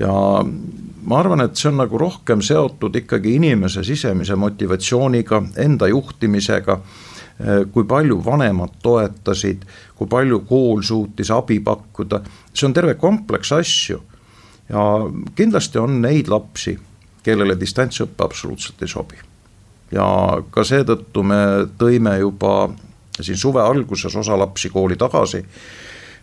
Ja 0.00 0.10
ma 0.42 1.18
arvan, 1.20 1.44
et 1.44 1.56
see 1.60 1.70
on 1.70 1.78
nagu 1.78 1.98
rohkem 2.00 2.42
seotud 2.42 2.96
ikkagi 2.98 3.36
inimese 3.38 3.84
sisemise 3.86 4.36
motivatsiooniga, 4.36 5.42
enda 5.64 5.88
juhtimisega 5.92 6.80
kui 7.72 7.84
palju 7.84 8.20
vanemad 8.24 8.76
toetasid, 8.82 9.64
kui 9.98 10.06
palju 10.10 10.40
kool 10.48 10.82
suutis 10.86 11.32
abi 11.34 11.58
pakkuda, 11.60 12.20
see 12.54 12.68
on 12.68 12.74
terve 12.74 12.94
kompleks 12.94 13.52
asju. 13.52 14.00
ja 14.68 14.80
kindlasti 15.36 15.78
on 15.78 16.00
neid 16.02 16.28
lapsi, 16.28 16.78
kellele 17.22 17.56
distantsõpe 17.60 18.24
absoluutselt 18.24 18.82
ei 18.82 18.88
sobi. 18.88 19.16
ja 19.92 20.06
ka 20.50 20.64
seetõttu 20.64 21.22
me 21.22 21.66
tõime 21.78 22.18
juba 22.18 22.70
siin 23.20 23.36
suve 23.36 23.62
alguses 23.62 24.16
osa 24.16 24.38
lapsi 24.38 24.70
kooli 24.70 24.96
tagasi 24.96 25.44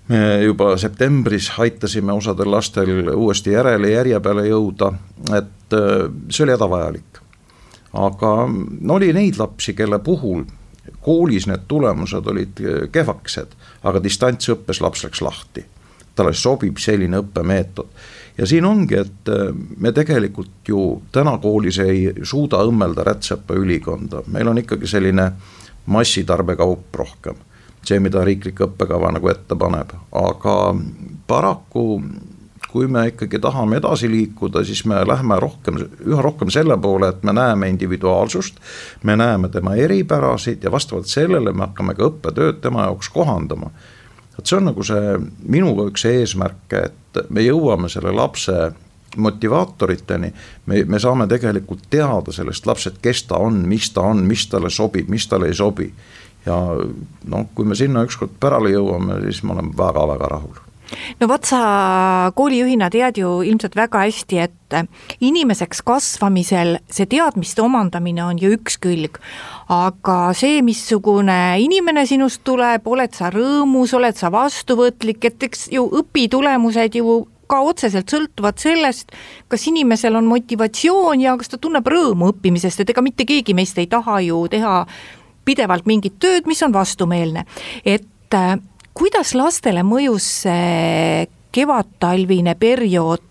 me 0.07 0.43
juba 0.43 0.77
septembris 0.77 1.51
aitasime 1.57 2.13
osadel 2.13 2.51
lastel 2.51 3.11
uuesti 3.15 3.51
järele 3.51 3.91
järje 3.91 4.19
peale 4.19 4.47
jõuda, 4.47 4.91
et 5.37 5.75
äh, 5.77 6.07
see 6.29 6.45
oli 6.45 6.55
hädavajalik. 6.55 7.21
aga 7.93 8.31
no 8.81 8.93
oli 8.93 9.13
neid 9.13 9.37
lapsi, 9.39 9.73
kelle 9.73 9.99
puhul 9.99 10.43
koolis 11.01 11.47
need 11.47 11.67
tulemused 11.67 12.27
olid 12.27 12.63
äh, 12.63 12.87
kehvakesed, 12.91 13.53
aga 13.83 14.01
distantsõppes 14.03 14.81
laps 14.81 15.05
läks 15.05 15.21
lahti. 15.21 15.65
talle 16.15 16.33
sobib 16.35 16.77
selline 16.77 17.21
õppemeetod 17.21 17.87
ja 18.37 18.47
siin 18.47 18.65
ongi, 18.65 18.97
et 18.97 19.29
äh, 19.29 19.53
me 19.77 19.91
tegelikult 19.91 20.67
ju 20.67 21.01
täna 21.11 21.37
koolis 21.37 21.79
ei 21.79 22.11
suuda 22.23 22.63
õmmelda 22.67 23.05
rätsepa 23.07 23.55
ülikonda, 23.57 24.23
meil 24.27 24.47
on 24.47 24.61
ikkagi 24.61 24.87
selline 24.87 25.31
massitarbekaup 25.85 26.95
rohkem. 26.95 27.35
see, 27.85 27.99
mida 27.99 28.21
riiklik 28.21 28.59
õppekava 28.61 29.09
nagu 29.11 29.29
ette 29.31 29.55
paneb, 29.57 29.95
aga 30.13 30.55
paraku 31.27 32.03
kui 32.71 32.87
me 32.87 33.07
ikkagi 33.07 33.39
tahame 33.39 33.77
edasi 33.81 34.09
liikuda, 34.11 34.63
siis 34.63 34.85
me 34.87 35.01
lähme 35.07 35.35
rohkem, 35.39 35.79
üha 36.07 36.21
rohkem 36.23 36.49
selle 36.53 36.77
poole, 36.81 37.09
et 37.11 37.23
me 37.23 37.33
näeme 37.33 37.69
individuaalsust. 37.69 38.55
me 39.03 39.15
näeme 39.15 39.49
tema 39.49 39.75
eripärasid 39.75 40.63
ja 40.63 40.71
vastavalt 40.71 41.07
sellele 41.07 41.51
me 41.51 41.67
hakkame 41.67 41.95
ka 41.95 42.07
õppetööd 42.07 42.61
tema 42.61 42.87
jaoks 42.87 43.09
kohandama. 43.09 43.71
et 44.39 44.45
see 44.45 44.57
on 44.57 44.65
nagu 44.71 44.83
see 44.83 45.17
minu 45.43 45.75
üks 45.87 46.05
eesmärke, 46.05 46.85
et 46.85 47.29
me 47.29 47.43
jõuame 47.43 47.89
selle 47.89 48.11
lapse 48.11 48.71
motivaatoriteni. 49.17 50.33
me, 50.65 50.83
me 50.83 50.99
saame 50.99 51.27
tegelikult 51.27 51.89
teada 51.89 52.31
sellest 52.31 52.65
lapsest, 52.65 53.01
kes 53.01 53.23
ta 53.23 53.37
on, 53.37 53.63
mis 53.67 53.91
ta 53.91 54.01
on, 54.01 54.23
mis 54.23 54.47
talle 54.47 54.69
sobib, 54.69 55.09
mis 55.09 55.27
talle 55.27 55.47
ei 55.47 55.53
sobi. 55.53 55.93
ja 56.45 56.57
noh, 57.25 57.47
kui 57.55 57.65
me 57.65 57.75
sinna 57.75 58.07
ükskord 58.07 58.39
pärale 58.39 58.71
jõuame, 58.71 59.21
siis 59.27 59.43
ma 59.43 59.59
olen 59.59 59.77
väga-väga 59.77 60.35
rahul 60.39 60.70
no 61.19 61.27
vot, 61.31 61.45
sa 61.47 62.31
koolijuhina 62.35 62.89
tead 62.93 63.19
ju 63.21 63.39
ilmselt 63.47 63.75
väga 63.77 64.05
hästi, 64.05 64.41
et 64.45 64.77
inimeseks 65.19 65.81
kasvamisel 65.83 66.77
see 66.91 67.09
teadmiste 67.11 67.63
omandamine 67.63 68.23
on 68.23 68.39
ju 68.39 68.53
üks 68.55 68.77
külg, 68.81 69.19
aga 69.71 70.19
see, 70.37 70.61
missugune 70.65 71.37
inimene 71.63 72.05
sinust 72.07 72.43
tuleb, 72.47 72.87
oled 72.87 73.17
sa 73.17 73.31
rõõmus, 73.33 73.95
oled 73.97 74.17
sa 74.17 74.31
vastuvõtlik, 74.33 75.27
et 75.27 75.49
eks 75.49 75.67
ju 75.75 75.87
õpitulemused 76.01 76.99
ju 76.99 77.21
ka 77.51 77.59
otseselt 77.67 78.11
sõltuvad 78.11 78.61
sellest, 78.61 79.11
kas 79.51 79.67
inimesel 79.67 80.15
on 80.15 80.29
motivatsioon 80.29 81.23
ja 81.25 81.35
kas 81.39 81.51
ta 81.51 81.59
tunneb 81.59 81.87
rõõmu 81.87 82.31
õppimisest, 82.31 82.83
et 82.83 82.93
ega 82.93 83.03
mitte 83.03 83.27
keegi 83.27 83.55
meist 83.57 83.79
ei 83.81 83.89
taha 83.91 84.21
ju 84.23 84.45
teha 84.51 84.85
pidevalt 85.45 85.89
mingit 85.89 86.19
tööd, 86.21 86.47
mis 86.47 86.61
on 86.63 86.73
vastumeelne. 86.73 87.45
et 87.85 88.07
kuidas 88.97 89.33
lastele 89.37 89.83
mõjus 89.87 90.27
see 90.45 91.27
kevadtalvine 91.51 92.55
periood 92.59 93.27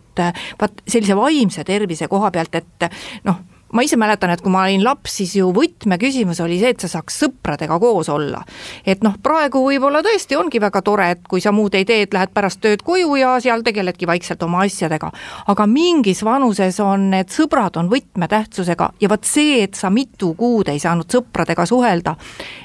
vaat 0.60 0.82
sellise 0.84 1.16
vaimse 1.16 1.64
tervise 1.64 2.08
koha 2.10 2.30
pealt, 2.34 2.58
et 2.58 2.90
noh, 3.24 3.38
ma 3.72 3.84
ise 3.86 3.96
mäletan, 4.00 4.32
et 4.34 4.42
kui 4.42 4.52
ma 4.52 4.64
olin 4.66 4.82
laps, 4.84 5.16
siis 5.20 5.34
ju 5.38 5.50
võtmeküsimus 5.54 6.40
oli 6.44 6.58
see, 6.60 6.72
et 6.74 6.82
sa 6.82 6.90
saaks 6.90 7.20
sõpradega 7.24 7.78
koos 7.82 8.08
olla. 8.12 8.42
et 8.86 9.04
noh, 9.04 9.16
praegu 9.22 9.62
võib-olla 9.66 10.02
tõesti 10.04 10.38
ongi 10.38 10.60
väga 10.62 10.82
tore, 10.82 11.10
et 11.14 11.22
kui 11.28 11.40
sa 11.40 11.52
muud 11.52 11.74
ei 11.78 11.86
tee, 11.88 12.02
et 12.06 12.14
lähed 12.14 12.32
pärast 12.34 12.60
tööd 12.64 12.82
koju 12.86 13.14
ja 13.20 13.36
seal 13.40 13.62
tegeledki 13.66 14.08
vaikselt 14.10 14.42
oma 14.42 14.64
asjadega. 14.66 15.10
aga 15.46 15.66
mingis 15.66 16.24
vanuses 16.24 16.80
on 16.80 17.10
need 17.14 17.30
sõbrad 17.34 17.78
on 17.80 17.90
võtmetähtsusega 17.92 18.90
ja 19.00 19.10
vot 19.12 19.24
see, 19.24 19.62
et 19.64 19.74
sa 19.74 19.90
mitu 19.90 20.34
kuud 20.34 20.68
ei 20.68 20.78
saanud 20.82 21.10
sõpradega 21.10 21.66
suhelda, 21.66 22.16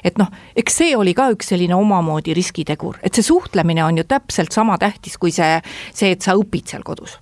et 0.04 0.18
noh, 0.18 0.32
eks 0.56 0.80
see 0.82 0.96
oli 0.96 1.14
ka 1.14 1.30
üks 1.34 1.52
selline 1.52 1.76
omamoodi 1.76 2.34
riskitegur, 2.34 2.98
et 3.02 3.14
see 3.14 3.26
suhtlemine 3.26 3.84
on 3.84 4.02
ju 4.02 4.08
täpselt 4.08 4.52
sama 4.52 4.78
tähtis 4.78 5.18
kui 5.18 5.32
see, 5.34 5.60
see, 5.92 6.16
et 6.16 6.22
sa 6.22 6.36
õpid 6.38 6.74
seal 6.74 6.84
kodus 6.86 7.18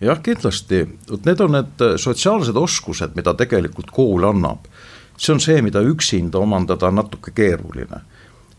jah, 0.00 0.20
kindlasti, 0.22 0.84
vot 1.10 1.26
need 1.26 1.40
on 1.42 1.56
need 1.56 1.82
äh, 1.84 1.96
sotsiaalsed 2.00 2.56
oskused, 2.56 3.16
mida 3.18 3.34
tegelikult 3.34 3.90
kool 3.94 4.26
annab. 4.28 4.68
see 5.18 5.32
on 5.34 5.40
see, 5.42 5.62
mida 5.62 5.80
üksinda 5.82 6.38
omandada 6.38 6.86
on 6.86 6.94
natuke 6.94 7.30
keeruline. 7.34 8.00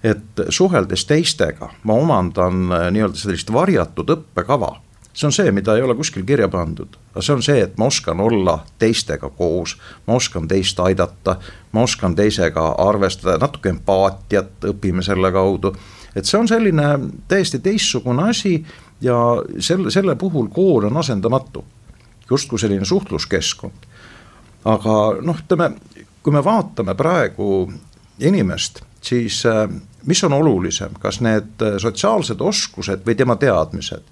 et 0.04 0.44
suheldes 0.50 1.06
teistega 1.06 1.70
ma 1.84 1.94
omandan 1.94 2.72
äh, 2.72 2.92
nii-öelda 2.92 3.18
sellist 3.18 3.54
varjatud 3.54 4.10
õppekava. 4.10 4.76
see 5.14 5.28
on 5.28 5.34
see, 5.34 5.52
mida 5.52 5.76
ei 5.76 5.82
ole 5.82 5.96
kuskil 5.96 6.26
kirja 6.26 6.48
pandud, 6.48 6.98
aga 7.14 7.22
see 7.22 7.36
on 7.36 7.44
see, 7.44 7.62
et 7.62 7.78
ma 7.78 7.86
oskan 7.86 8.20
olla 8.20 8.60
teistega 8.80 9.30
koos, 9.30 9.78
ma 10.08 10.20
oskan 10.20 10.48
teist 10.48 10.80
aidata, 10.80 11.38
ma 11.72 11.82
oskan 11.88 12.16
teisega 12.16 12.76
arvestada, 12.78 13.38
natuke 13.38 13.70
empaatiat 13.70 14.70
õpime 14.74 15.04
selle 15.04 15.32
kaudu. 15.32 15.76
et 16.16 16.26
see 16.26 16.40
on 16.40 16.48
selline 16.48 17.00
täiesti 17.28 17.60
teistsugune 17.60 18.30
asi 18.30 18.66
ja 19.02 19.18
selle, 19.60 19.92
selle 19.92 20.16
puhul 20.16 20.48
kool 20.54 20.90
on 20.90 20.98
asendamatu, 20.98 21.66
justkui 22.30 22.60
selline 22.60 22.86
suhtluskeskkond. 22.86 23.88
aga 24.66 24.96
noh, 25.22 25.38
ütleme, 25.40 25.72
kui 26.24 26.34
me 26.34 26.44
vaatame 26.44 26.96
praegu 26.96 27.72
inimest, 28.20 28.82
siis 29.02 29.46
äh, 29.46 29.70
mis 30.06 30.24
on 30.24 30.34
olulisem, 30.34 30.98
kas 31.00 31.22
need 31.22 31.64
sotsiaalsed 31.80 32.42
oskused 32.42 33.06
või 33.08 33.16
tema 33.16 33.36
teadmised 33.40 34.04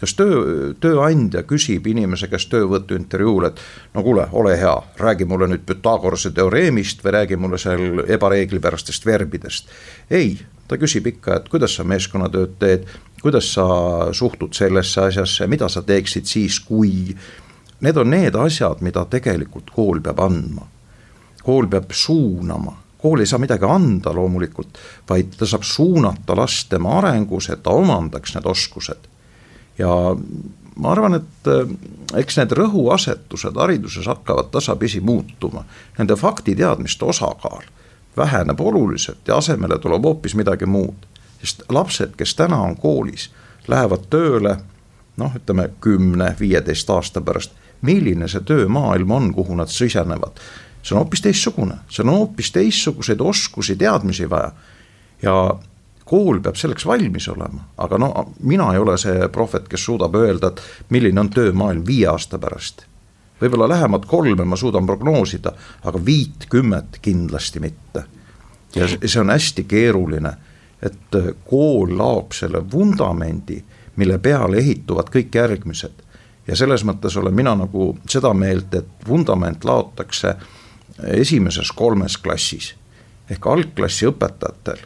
kas 0.00 0.14
töö, 0.14 0.74
tööandja 0.80 1.42
küsib 1.48 1.86
inimese 1.90 2.28
käest 2.30 2.50
töövõtuintervjuul, 2.52 3.48
et 3.48 3.62
no 3.94 4.04
kuule, 4.06 4.28
ole 4.32 4.54
hea, 4.60 4.74
räägi 5.00 5.26
mulle 5.28 5.48
nüüd 5.50 5.64
Pythagorase 5.66 6.30
teoreemist 6.36 7.02
või 7.04 7.16
räägi 7.18 7.38
mulle 7.40 7.58
seal 7.58 8.04
ebareeglipärastest 8.06 9.06
verbidest. 9.06 9.68
ei, 10.10 10.38
ta 10.68 10.76
küsib 10.76 11.06
ikka, 11.08 11.38
et 11.38 11.48
kuidas 11.48 11.74
sa 11.78 11.84
meeskonnatööd 11.88 12.56
teed, 12.60 12.88
kuidas 13.22 13.52
sa 13.56 13.66
suhtud 14.12 14.54
sellesse 14.56 15.08
asjasse, 15.08 15.46
mida 15.50 15.68
sa 15.72 15.82
teeksid 15.82 16.28
siis, 16.28 16.60
kui. 16.60 17.14
Need 17.80 17.96
on 17.96 18.10
need 18.10 18.34
asjad, 18.34 18.82
mida 18.82 19.04
tegelikult 19.06 19.70
kool 19.74 20.02
peab 20.02 20.20
andma. 20.20 20.66
kool 21.48 21.64
peab 21.70 21.94
suunama, 21.96 22.74
kool 23.00 23.22
ei 23.22 23.26
saa 23.26 23.38
midagi 23.40 23.64
anda 23.64 24.12
loomulikult, 24.12 24.76
vaid 25.08 25.30
ta 25.38 25.46
saab 25.48 25.62
suunata 25.64 26.36
last 26.36 26.68
tema 26.68 26.98
arengus, 26.98 27.48
et 27.48 27.62
ta 27.62 27.70
omandaks 27.70 28.34
need 28.34 28.46
oskused. 28.46 29.08
ja 29.78 29.88
ma 30.76 30.92
arvan, 30.92 31.14
et 31.14 31.48
eh, 31.48 31.72
eks 32.20 32.36
need 32.40 32.52
rõhuasetused 32.58 33.56
hariduses 33.56 34.06
hakkavad 34.06 34.50
tasapisi 34.50 35.00
muutuma, 35.00 35.64
nende 35.98 36.16
faktiteadmiste 36.16 37.04
osakaal 37.04 37.64
väheneb 38.16 38.60
oluliselt 38.60 39.28
ja 39.28 39.36
asemele 39.36 39.78
tuleb 39.78 40.02
hoopis 40.02 40.34
midagi 40.34 40.66
muud. 40.66 41.06
sest 41.38 41.62
lapsed, 41.68 42.16
kes 42.16 42.34
täna 42.34 42.56
on 42.60 42.76
koolis, 42.76 43.30
lähevad 43.68 44.08
tööle 44.10 44.56
noh, 45.16 45.34
ütleme 45.36 45.70
kümne, 45.80 46.34
viieteist 46.40 46.90
aasta 46.90 47.20
pärast. 47.20 47.52
milline 47.82 48.28
see 48.28 48.40
töömaailm 48.40 49.10
on, 49.10 49.34
kuhu 49.34 49.54
nad 49.54 49.68
sisenevad? 49.68 50.40
see 50.82 50.94
on 50.94 51.02
hoopis 51.02 51.20
teistsugune, 51.20 51.78
see 51.88 52.02
on 52.02 52.10
hoopis 52.14 52.52
teistsuguseid 52.52 53.20
oskusi, 53.20 53.76
teadmisi 53.76 54.30
vaja. 54.30 54.52
ja 55.22 55.54
kool 56.04 56.40
peab 56.40 56.56
selleks 56.56 56.86
valmis 56.86 57.28
olema, 57.28 57.68
aga 57.76 57.98
no 57.98 58.12
mina 58.40 58.72
ei 58.72 58.78
ole 58.78 58.98
see 58.98 59.28
prohvet, 59.28 59.68
kes 59.68 59.84
suudab 59.84 60.14
öelda, 60.14 60.48
et 60.48 60.62
milline 60.88 61.20
on 61.20 61.30
töömaailm 61.30 61.86
viie 61.86 62.06
aasta 62.08 62.38
pärast 62.38 62.87
võib-olla 63.40 63.68
lähemat 63.68 64.06
kolme 64.06 64.44
ma 64.44 64.56
suudan 64.56 64.86
prognoosida, 64.86 65.52
aga 65.84 66.04
viitkümmet 66.04 66.98
kindlasti 67.02 67.60
mitte. 67.60 68.04
ja 68.74 68.88
see 68.88 69.20
on 69.20 69.30
hästi 69.30 69.64
keeruline, 69.64 70.32
et 70.82 71.14
äh, 71.14 71.32
kool 71.50 71.98
laob 71.98 72.32
selle 72.32 72.62
vundamendi, 72.72 73.62
mille 73.96 74.18
peale 74.18 74.56
ehituvad 74.56 75.10
kõik 75.14 75.34
järgmised. 75.34 76.04
ja 76.46 76.56
selles 76.56 76.84
mõttes 76.84 77.16
olen 77.16 77.34
mina 77.34 77.54
nagu 77.54 77.98
seda 78.08 78.34
meelt, 78.34 78.74
et 78.74 79.08
vundament 79.08 79.64
laotakse 79.64 80.34
esimeses 80.98 81.72
kolmes 81.72 82.16
klassis 82.16 82.74
ehk 83.30 83.46
algklassi 83.46 84.06
õpetajatel 84.08 84.78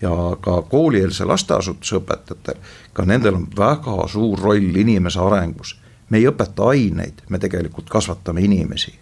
ja 0.00 0.10
ka 0.40 0.62
koolieelse 0.62 1.24
lasteasutuse 1.24 1.96
õpetajatel, 1.98 2.58
ka 2.92 3.04
nendel 3.04 3.34
on 3.34 3.46
väga 3.56 4.06
suur 4.08 4.38
roll 4.38 4.76
inimese 4.76 5.20
arengus 5.20 5.74
me 6.08 6.18
ei 6.18 6.28
õpeta 6.30 6.70
aineid, 6.72 7.26
me 7.28 7.38
tegelikult 7.42 7.90
kasvatame 7.92 8.44
inimesi. 8.44 8.94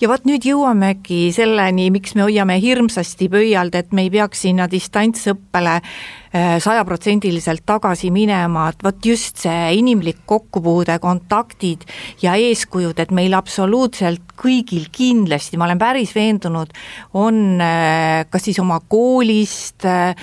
Ja 0.00 0.08
vot 0.10 0.24
nüüd 0.28 0.44
jõuamegi 0.46 1.28
selleni, 1.34 1.88
miks 1.94 2.14
me 2.16 2.24
hoiame 2.26 2.56
hirmsasti 2.62 3.28
pöialt, 3.32 3.74
et 3.74 3.92
me 3.94 4.06
ei 4.06 4.12
peaks 4.12 4.44
sinna 4.46 4.66
distantsõppele 4.70 5.74
äh, 5.80 6.54
sajaprotsendiliselt 6.62 7.64
tagasi 7.66 8.10
minema, 8.14 8.68
et 8.70 8.84
vot 8.86 9.06
just 9.06 9.42
see 9.44 9.74
inimlik 9.80 10.22
kokkupuude, 10.30 10.98
kontaktid 11.02 11.84
ja 12.22 12.36
eeskujud, 12.38 13.02
et 13.02 13.14
meil 13.14 13.34
absoluutselt 13.36 14.34
kõigil 14.38 14.88
kindlasti, 14.94 15.58
ma 15.58 15.68
olen 15.68 15.82
päris 15.82 16.14
veendunud, 16.16 16.74
on 17.18 17.62
äh, 17.62 18.24
kas 18.30 18.46
siis 18.48 18.60
oma 18.62 18.80
koolist, 18.88 19.86
äh, 19.88 20.14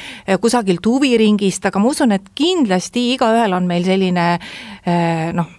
kusagilt 0.42 0.86
huviringist, 0.88 1.68
aga 1.68 1.82
ma 1.82 1.92
usun, 1.92 2.16
et 2.16 2.32
kindlasti 2.36 3.12
igaühel 3.18 3.56
on 3.58 3.68
meil 3.68 3.84
selline 3.88 4.30
noh, 5.36 5.50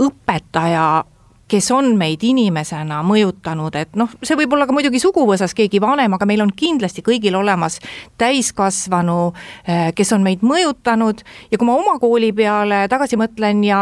õpetaja 0.00 1.04
kes 1.50 1.70
on 1.74 1.94
meid 1.98 2.22
inimesena 2.24 3.00
mõjutanud, 3.06 3.74
et 3.78 3.96
noh, 3.98 4.10
see 4.22 4.38
võib 4.38 4.54
olla 4.54 4.68
ka 4.68 4.74
muidugi 4.74 5.00
suguvõsas 5.02 5.54
keegi 5.56 5.80
vanem, 5.82 6.14
aga 6.14 6.28
meil 6.28 6.44
on 6.44 6.52
kindlasti 6.56 7.02
kõigil 7.06 7.34
olemas 7.38 7.80
täiskasvanu, 8.20 9.18
eh, 9.66 9.90
kes 9.96 10.14
on 10.14 10.24
meid 10.26 10.44
mõjutanud. 10.46 11.24
Ja 11.50 11.58
kui 11.58 11.66
ma 11.66 11.76
oma 11.78 11.98
kooli 11.98 12.32
peale 12.36 12.84
tagasi 12.88 13.18
mõtlen 13.20 13.64
ja 13.66 13.80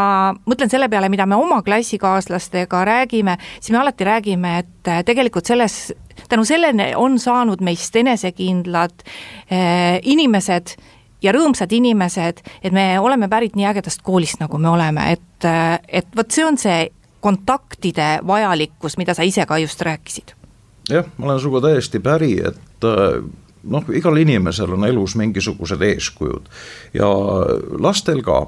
mõtlen 0.48 0.72
selle 0.72 0.88
peale, 0.88 1.10
mida 1.12 1.26
me 1.26 1.36
oma 1.36 1.60
klassikaaslastega 1.62 2.84
räägime, 2.88 3.36
siis 3.60 3.70
me 3.70 3.82
alati 3.82 4.04
räägime, 4.04 4.58
et 4.58 4.88
eh, 4.88 5.02
tegelikult 5.04 5.46
selles, 5.46 5.92
tänu 6.28 6.44
sellele 6.48 6.94
on 6.96 7.18
saanud 7.18 7.60
meist 7.60 7.96
enesekindlad 7.96 9.04
eh, 9.50 10.00
inimesed 10.02 10.78
ja 11.22 11.32
rõõmsad 11.34 11.72
inimesed, 11.74 12.42
et 12.62 12.72
me 12.72 12.98
oleme 13.00 13.28
pärit 13.28 13.56
nii 13.58 13.66
ägedast 13.70 14.02
koolist, 14.06 14.40
nagu 14.40 14.58
me 14.58 14.70
oleme, 14.70 15.12
et, 15.16 15.48
et 15.88 16.16
vot 16.16 16.30
see 16.30 16.46
on 16.46 16.58
see 16.60 16.88
kontaktide 17.20 18.18
vajalikkus, 18.26 18.96
mida 18.98 19.14
sa 19.14 19.26
ise 19.26 19.46
ka 19.46 19.58
just 19.58 19.82
rääkisid. 19.82 20.34
jah, 20.88 21.04
ma 21.16 21.26
olen 21.26 21.40
sinuga 21.40 21.68
täiesti 21.68 22.00
päri, 22.00 22.38
et 22.46 22.86
noh, 23.68 23.90
igal 23.94 24.16
inimesel 24.16 24.72
on 24.76 24.86
elus 24.88 25.16
mingisugused 25.18 25.82
eeskujud. 25.82 26.48
Ja 26.94 27.08
lastel 27.80 28.22
ka 28.22 28.46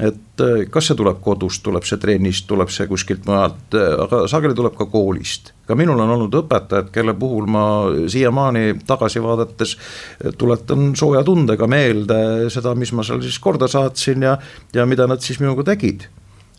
et 0.00 0.40
äh, 0.40 0.62
kas 0.72 0.88
see 0.88 0.96
tuleb 0.96 1.18
kodust, 1.24 1.60
tuleb 1.64 1.84
see 1.84 2.00
trennist, 2.00 2.46
tuleb 2.48 2.70
see 2.72 2.86
kuskilt 2.88 3.26
mujalt, 3.28 3.74
äh, 3.76 3.92
aga 4.04 4.22
sageli 4.30 4.56
tuleb 4.56 4.76
ka 4.78 4.86
koolist. 4.90 5.52
ka 5.68 5.76
minul 5.78 6.00
on 6.00 6.14
olnud 6.16 6.34
õpetajad, 6.42 6.88
kelle 6.92 7.14
puhul 7.16 7.46
ma 7.50 7.64
siiamaani 8.10 8.80
tagasi 8.88 9.22
vaadates 9.22 9.76
tuletan 10.38 10.96
sooja 10.96 11.22
tundega 11.24 11.68
meelde 11.68 12.50
seda, 12.52 12.74
mis 12.74 12.92
ma 12.92 13.04
seal 13.06 13.22
siis 13.24 13.38
korda 13.40 13.68
saatsin 13.68 14.26
ja, 14.26 14.34
ja 14.74 14.88
mida 14.88 15.06
nad 15.06 15.20
siis 15.20 15.40
minuga 15.44 15.64
tegid. 15.74 16.08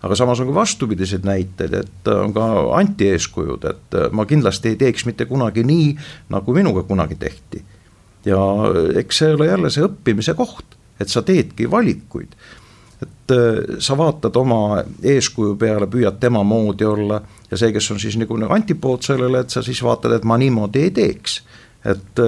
aga 0.04 0.16
samas 0.20 0.40
on 0.44 0.52
ka 0.52 0.60
vastupidiseid 0.62 1.26
näiteid, 1.26 1.74
et 1.74 2.10
on 2.14 2.34
ka 2.34 2.48
antieeskujud, 2.78 3.66
et 3.66 4.02
ma 4.12 4.26
kindlasti 4.30 4.74
ei 4.74 4.80
teeks 4.80 5.08
mitte 5.10 5.26
kunagi 5.26 5.64
nii, 5.66 5.94
nagu 6.30 6.54
minuga 6.54 6.86
kunagi 6.86 7.18
tehti. 7.18 7.66
ja 8.26 8.40
eks 8.96 9.24
see 9.24 9.34
ole 9.34 9.50
jälle 9.50 9.74
see 9.74 9.90
õppimise 9.90 10.38
koht, 10.38 10.78
et 11.02 11.10
sa 11.10 11.26
teedki 11.26 11.66
valikuid 11.72 12.38
et 13.04 13.34
sa 13.84 13.98
vaatad 13.98 14.36
oma 14.40 14.82
eeskuju 15.04 15.56
peale, 15.60 15.88
püüad 15.92 16.20
tema 16.22 16.44
moodi 16.44 16.86
olla 16.88 17.22
ja 17.52 17.60
see, 17.60 17.72
kes 17.76 17.92
on 17.94 18.00
siis 18.02 18.18
nagu 18.20 18.38
antipood 18.50 19.06
sellele, 19.06 19.44
et 19.44 19.54
sa 19.54 19.64
siis 19.66 19.84
vaatad, 19.84 20.18
et 20.18 20.26
ma 20.28 20.38
niimoodi 20.42 20.88
ei 20.88 20.92
teeks. 20.96 21.42
et 21.84 22.20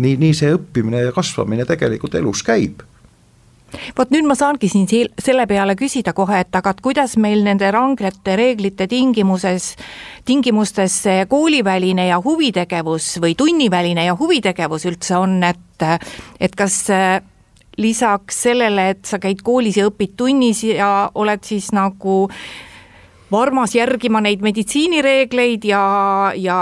nii, 0.00 0.16
nii 0.16 0.34
see 0.34 0.54
õppimine 0.56 1.04
ja 1.04 1.12
kasvamine 1.12 1.66
tegelikult 1.68 2.14
elus 2.18 2.42
käib 2.46 2.82
vot 3.98 4.10
nüüd 4.14 4.26
ma 4.28 4.36
saangi 4.38 4.68
siin 4.70 4.86
selle 5.18 5.46
peale 5.50 5.74
küsida 5.78 6.14
kohe, 6.16 6.40
et 6.44 6.56
aga 6.56 6.74
et 6.74 6.82
kuidas 6.84 7.16
meil 7.20 7.44
nende 7.46 7.70
rangete 7.74 8.36
reeglite 8.38 8.86
tingimuses, 8.90 9.72
tingimustes 10.24 11.00
see 11.06 11.26
kooliväline 11.30 12.08
ja 12.08 12.20
huvitegevus 12.22 13.16
või 13.24 13.34
tunniväline 13.38 14.06
ja 14.06 14.16
huvitegevus 14.18 14.86
üldse 14.90 15.18
on, 15.18 15.40
et, 15.42 15.86
et 16.40 16.54
kas 16.54 16.84
lisaks 17.80 18.42
sellele, 18.46 18.90
et 18.94 19.04
sa 19.08 19.18
käid 19.22 19.42
koolis 19.44 19.78
ja 19.80 19.88
õpid 19.88 20.14
tunnis 20.16 20.64
ja 20.66 21.10
oled 21.14 21.44
siis 21.46 21.70
nagu 21.74 22.28
varmas 23.32 23.74
järgima 23.74 24.20
neid 24.24 24.44
meditsiinireegleid 24.44 25.64
ja, 25.66 25.84
ja 26.36 26.58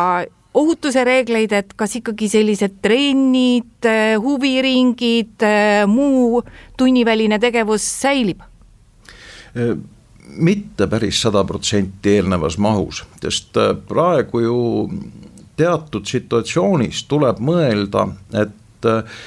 ohutuse 0.54 1.04
reegleid, 1.04 1.52
et 1.52 1.72
kas 1.76 1.96
ikkagi 2.00 2.28
sellised 2.32 2.78
trennid, 2.84 3.88
huviringid, 4.22 5.44
muu 5.88 6.42
tunniväline 6.78 7.40
tegevus 7.42 7.88
säilib? 8.02 8.44
mitte 10.36 10.86
päris 10.88 11.22
sada 11.22 11.44
protsenti 11.44 12.16
eelnevas 12.16 12.58
mahus, 12.58 13.02
sest 13.22 13.56
äh, 13.60 13.74
praegu 13.88 14.40
ju 14.40 14.58
teatud 15.60 16.08
situatsioonis 16.08 17.04
tuleb 17.10 17.40
mõelda, 17.44 18.06
et 18.40 18.88
äh, 18.88 19.20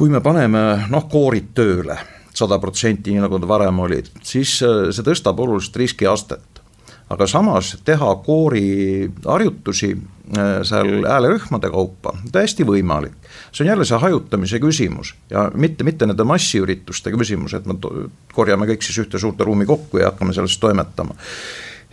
kui 0.00 0.08
me 0.08 0.22
paneme 0.24 0.60
noh, 0.88 1.04
koorid 1.12 1.50
tööle 1.52 1.98
sada 2.32 2.56
protsenti, 2.62 3.12
nii 3.12 3.20
nagu 3.20 3.36
nad 3.36 3.48
varem 3.50 3.82
olid, 3.84 4.06
siis 4.24 4.54
äh, 4.64 4.88
see 4.96 5.04
tõstab 5.04 5.42
oluliselt 5.44 5.76
riskiastet. 5.82 6.60
Aga 7.10 7.26
samas 7.28 7.74
teha 7.84 8.08
kooriharjutusi 8.24 9.90
äh, 9.92 10.52
seal 10.64 11.04
häälerühmade 11.04 11.68
kaupa, 11.74 12.14
täiesti 12.32 12.64
võimalik. 12.64 13.12
see 13.52 13.66
on 13.66 13.68
jälle 13.74 13.84
see 13.84 13.98
hajutamise 13.98 14.60
küsimus 14.62 15.14
ja 15.30 15.50
mitte, 15.54 15.84
mitte 15.84 16.06
nende 16.06 16.24
massiürituste 16.24 17.12
küsimus, 17.12 17.54
et 17.58 17.66
me 17.66 17.76
korjame 18.32 18.70
kõik 18.70 18.86
siis 18.86 19.02
ühte 19.04 19.18
suurde 19.18 19.44
ruumi 19.44 19.66
kokku 19.66 20.00
ja 20.00 20.14
hakkame 20.14 20.32
selles 20.32 20.56
toimetama. 20.58 21.18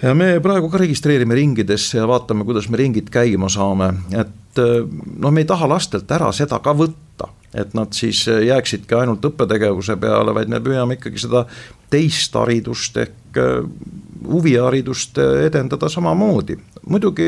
Ja 0.02 0.14
me 0.16 0.38
praegu 0.40 0.70
ka 0.70 0.80
registreerime 0.80 1.36
ringidesse 1.36 1.98
ja 1.98 2.08
vaatame, 2.08 2.46
kuidas 2.46 2.70
me 2.70 2.78
ringid 2.78 3.10
käima 3.12 3.50
saame, 3.52 3.90
et 4.14 4.64
äh, 4.64 4.86
noh, 5.18 5.34
me 5.34 5.44
ei 5.44 5.50
taha 5.50 5.68
lastelt 5.68 6.12
ära 6.12 6.32
seda 6.32 6.62
ka 6.64 6.72
võtta, 6.78 7.34
et 7.56 7.74
nad 7.74 7.94
siis 7.96 8.26
jääksidki 8.28 8.96
ainult 8.96 9.26
õppetegevuse 9.26 9.96
peale, 10.00 10.34
vaid 10.36 10.52
me 10.52 10.60
püüame 10.64 10.98
ikkagi 10.98 11.22
seda 11.24 11.46
teist 11.90 12.36
haridust 12.36 12.98
ehk 13.00 13.40
äh, 13.40 13.62
huviharidust 14.28 15.18
edendada 15.46 15.90
samamoodi. 15.90 16.58
muidugi 16.90 17.24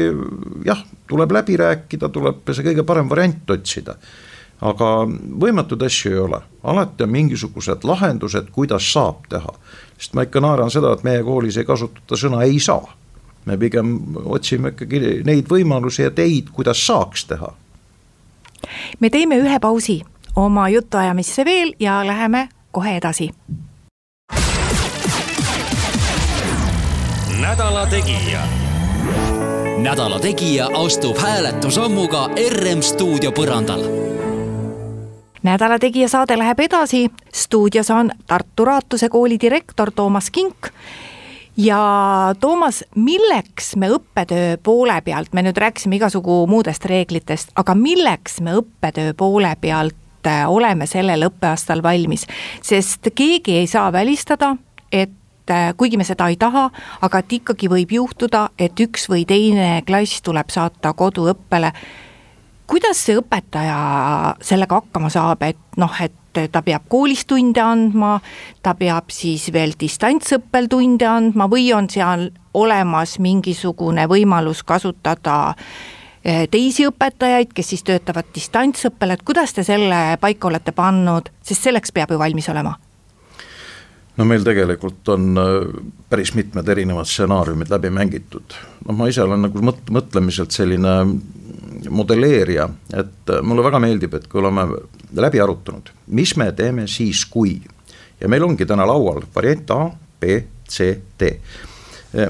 jah, 0.65 0.83
tuleb 1.07 1.31
läbi 1.31 1.57
rääkida, 1.57 2.09
tuleb 2.09 2.51
see 2.51 2.63
kõige 2.63 2.83
parem 2.83 3.09
variant 3.09 3.49
otsida. 3.51 3.95
aga 4.61 4.87
võimatuid 5.41 5.85
asju 5.85 6.11
ei 6.11 6.17
ole, 6.19 6.41
alati 6.63 7.03
on 7.03 7.09
mingisugused 7.09 7.83
lahendused, 7.83 8.49
kuidas 8.51 8.93
saab 8.93 9.27
teha. 9.29 9.53
sest 9.97 10.13
ma 10.13 10.23
ikka 10.23 10.39
naeran 10.39 10.71
seda, 10.71 10.93
et 10.93 11.03
meie 11.03 11.23
koolis 11.23 11.57
ei 11.57 11.65
kasutata 11.65 12.15
sõna 12.15 12.43
ei 12.43 12.59
saa. 12.59 12.95
me 13.45 13.57
pigem 13.57 14.15
otsime 14.25 14.69
ikkagi 14.69 15.23
neid 15.25 15.47
võimalusi 15.47 16.03
ja 16.03 16.11
teid, 16.11 16.49
kuidas 16.53 16.85
saaks 16.85 17.25
teha. 17.25 17.53
Me 18.99 19.09
teeme 19.09 19.37
ühe 19.37 19.59
pausi 19.59 20.01
oma 20.35 20.69
jutuajamisse 20.69 21.45
veel 21.45 21.73
ja 21.79 22.07
läheme 22.07 22.49
kohe 22.71 22.97
edasi 22.97 23.29
nädala 27.49 27.85
Tegija. 27.85 28.39
nädala 29.77 30.19
Tegija 30.19 30.67
astub 30.73 31.17
hääletusammuga 31.17 32.29
RM 32.49 32.81
stuudio 32.81 33.31
põrandal. 33.31 33.83
nädala 35.43 35.79
Tegija 35.79 36.07
saade 36.07 36.37
läheb 36.37 36.59
edasi, 36.59 37.09
stuudios 37.33 37.89
on 37.89 38.11
Tartu 38.27 38.65
Raatuse 38.65 39.09
kooli 39.09 39.37
direktor 39.41 39.91
Toomas 39.91 40.31
Kink 40.31 40.55
ja 41.59 41.79
Toomas, 42.39 42.83
milleks 42.95 43.75
me 43.75 43.89
õppetöö 43.91 44.57
poole 44.63 45.01
pealt, 45.05 45.33
me 45.33 45.43
nüüd 45.43 45.57
rääkisime 45.59 45.99
igasugu 45.99 46.41
muudest 46.47 46.85
reeglitest, 46.87 47.51
aga 47.59 47.75
milleks 47.75 48.39
me 48.45 48.55
õppetöö 48.61 49.13
poole 49.17 49.51
pealt 49.61 50.27
äh, 50.27 50.45
oleme 50.49 50.87
sellel 50.87 51.27
õppeaastal 51.27 51.83
valmis, 51.83 52.25
sest 52.61 53.11
keegi 53.15 53.57
ei 53.59 53.67
saa 53.67 53.91
välistada, 53.93 54.55
et 54.91 55.51
äh, 55.51 55.71
kuigi 55.77 55.99
me 55.99 56.07
seda 56.07 56.29
ei 56.31 56.39
taha, 56.39 56.69
aga 57.01 57.23
et 57.23 57.39
ikkagi 57.41 57.71
võib 57.71 57.91
juhtuda, 57.97 58.49
et 58.59 58.79
üks 58.79 59.09
või 59.11 59.25
teine 59.27 59.81
klass 59.87 60.23
tuleb 60.23 60.53
saata 60.53 60.93
koduõppele. 60.93 61.73
kuidas 62.67 63.03
see 63.05 63.17
õpetaja 63.19 64.35
sellega 64.41 64.79
hakkama 64.79 65.09
saab, 65.09 65.43
et 65.43 65.77
noh, 65.77 66.01
et 66.01 66.15
ta 66.33 66.61
peab 66.65 66.87
koolis 66.89 67.25
tunde 67.29 67.61
andma, 67.61 68.17
ta 68.63 68.75
peab 68.79 69.13
siis 69.13 69.49
veel 69.53 69.75
distantsõppel 69.79 70.67
tunde 70.71 71.07
andma 71.07 71.49
või 71.51 71.69
on 71.75 71.89
seal 71.89 72.29
olemas 72.53 73.17
mingisugune 73.19 74.07
võimalus 74.09 74.63
kasutada 74.63 75.37
äh, 75.53 76.45
teisi 76.51 76.87
õpetajaid, 76.89 77.53
kes 77.53 77.73
siis 77.75 77.85
töötavad 77.87 78.29
distantsõppel, 78.35 79.15
et 79.15 79.25
kuidas 79.25 79.53
te 79.53 79.63
selle 79.63 80.17
paika 80.21 80.51
olete 80.51 80.75
pannud, 80.75 81.31
sest 81.41 81.69
selleks 81.69 81.95
peab 81.95 82.13
ju 82.13 82.21
valmis 82.21 82.49
olema 82.49 82.77
no 84.19 84.27
meil 84.27 84.43
tegelikult 84.43 85.07
on 85.13 85.39
äh, 85.39 85.81
päris 86.11 86.33
mitmed 86.35 86.67
erinevad 86.67 87.07
stsenaariumid 87.07 87.71
läbi 87.71 87.91
mängitud. 87.93 88.55
noh, 88.85 88.95
ma 88.95 89.07
ise 89.07 89.23
olen 89.23 89.47
nagu 89.47 89.63
mõt-, 89.63 89.87
mõtlemiselt 89.95 90.55
selline 90.55 90.95
modelleerija, 91.89 92.67
et 92.99 93.31
äh, 93.31 93.41
mulle 93.45 93.63
väga 93.65 93.81
meeldib, 93.83 94.17
et 94.19 94.27
kui 94.27 94.41
oleme 94.43 94.67
läbi 95.15 95.41
arutanud, 95.41 95.93
mis 96.19 96.35
me 96.37 96.51
teeme 96.55 96.87
siis, 96.91 97.23
kui. 97.31 97.59
ja 98.19 98.27
meil 98.27 98.43
ongi 98.43 98.67
täna 98.67 98.87
laual 98.87 99.23
variant 99.35 99.75
A, 99.75 99.81
B, 100.19 100.41
C, 100.69 100.91
D. 101.19 101.33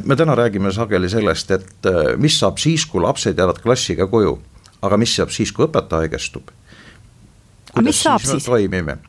me 0.06 0.16
täna 0.16 0.36
räägime 0.36 0.72
sageli 0.76 1.10
sellest, 1.10 1.52
et 1.52 1.90
äh, 1.90 2.14
mis 2.18 2.38
saab 2.40 2.62
siis, 2.62 2.86
kui 2.86 3.02
lapsed 3.02 3.38
jäävad 3.38 3.64
klassiga 3.64 4.08
koju, 4.08 4.38
aga 4.86 4.98
mis 4.98 5.16
saab 5.16 5.34
siis, 5.34 5.52
kui 5.52 5.66
õpetaja 5.66 6.06
haigestub. 6.06 6.54
aga 7.74 7.88
mis 7.90 8.04
saab 8.04 8.22
siis? 8.22 8.46
toimime 8.46 9.00
Äh, 9.00 9.09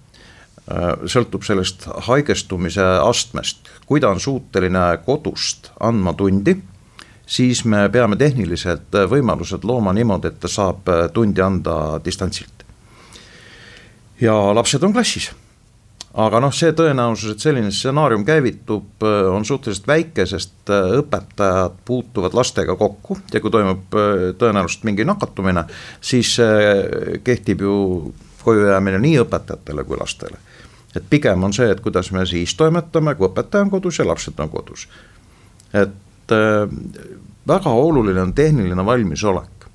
sõltub 1.08 1.44
sellest 1.46 1.86
haigestumise 2.06 2.84
astmest, 3.02 3.70
kui 3.86 4.00
ta 4.02 4.12
on 4.12 4.20
suuteline 4.22 4.84
kodust 5.06 5.70
andma 5.80 6.14
tundi, 6.14 6.56
siis 7.30 7.64
me 7.64 7.86
peame 7.92 8.18
tehniliselt 8.18 8.94
võimalused 9.10 9.66
looma 9.66 9.94
niimoodi, 9.96 10.30
et 10.30 10.40
ta 10.42 10.50
saab 10.50 10.88
äh, 10.90 11.04
tundi 11.14 11.42
anda 11.42 12.00
distantsilt. 12.04 12.64
ja 14.20 14.34
lapsed 14.54 14.82
on 14.84 14.92
klassis. 14.92 15.30
Aga 16.20 16.40
noh, 16.42 16.50
see 16.50 16.72
tõenäosus, 16.74 17.36
et 17.36 17.42
selline 17.44 17.70
stsenaarium 17.70 18.24
käivitub, 18.26 18.88
äh, 19.06 19.28
on 19.30 19.46
suhteliselt 19.46 19.86
väike, 19.86 20.26
sest 20.26 20.70
õpetajad 20.70 21.78
puutuvad 21.86 22.34
lastega 22.34 22.74
kokku. 22.76 23.20
Ja 23.32 23.40
kui 23.40 23.50
toimub 23.54 23.94
tõenäoliselt 24.38 24.84
mingi 24.90 25.06
nakatumine, 25.06 25.64
siis 26.02 26.34
kehtib 27.24 27.62
ju 27.62 27.74
kojujäämine 28.42 28.98
nii 28.98 29.18
õpetajatele 29.22 29.84
kui 29.86 29.98
lastele 30.00 30.40
et 30.96 31.04
pigem 31.10 31.44
on 31.44 31.52
see, 31.52 31.70
et 31.70 31.80
kuidas 31.80 32.10
me 32.12 32.24
siis 32.26 32.54
toimetame, 32.58 33.14
kui 33.14 33.28
õpetaja 33.28 33.66
on 33.66 33.70
kodus 33.70 33.98
ja 33.98 34.06
lapsed 34.06 34.40
on 34.40 34.50
kodus. 34.50 34.88
et 35.72 36.34
äh, 36.34 36.68
väga 37.48 37.70
oluline 37.70 38.20
on 38.22 38.34
tehniline 38.34 38.86
valmisolek 38.86 39.66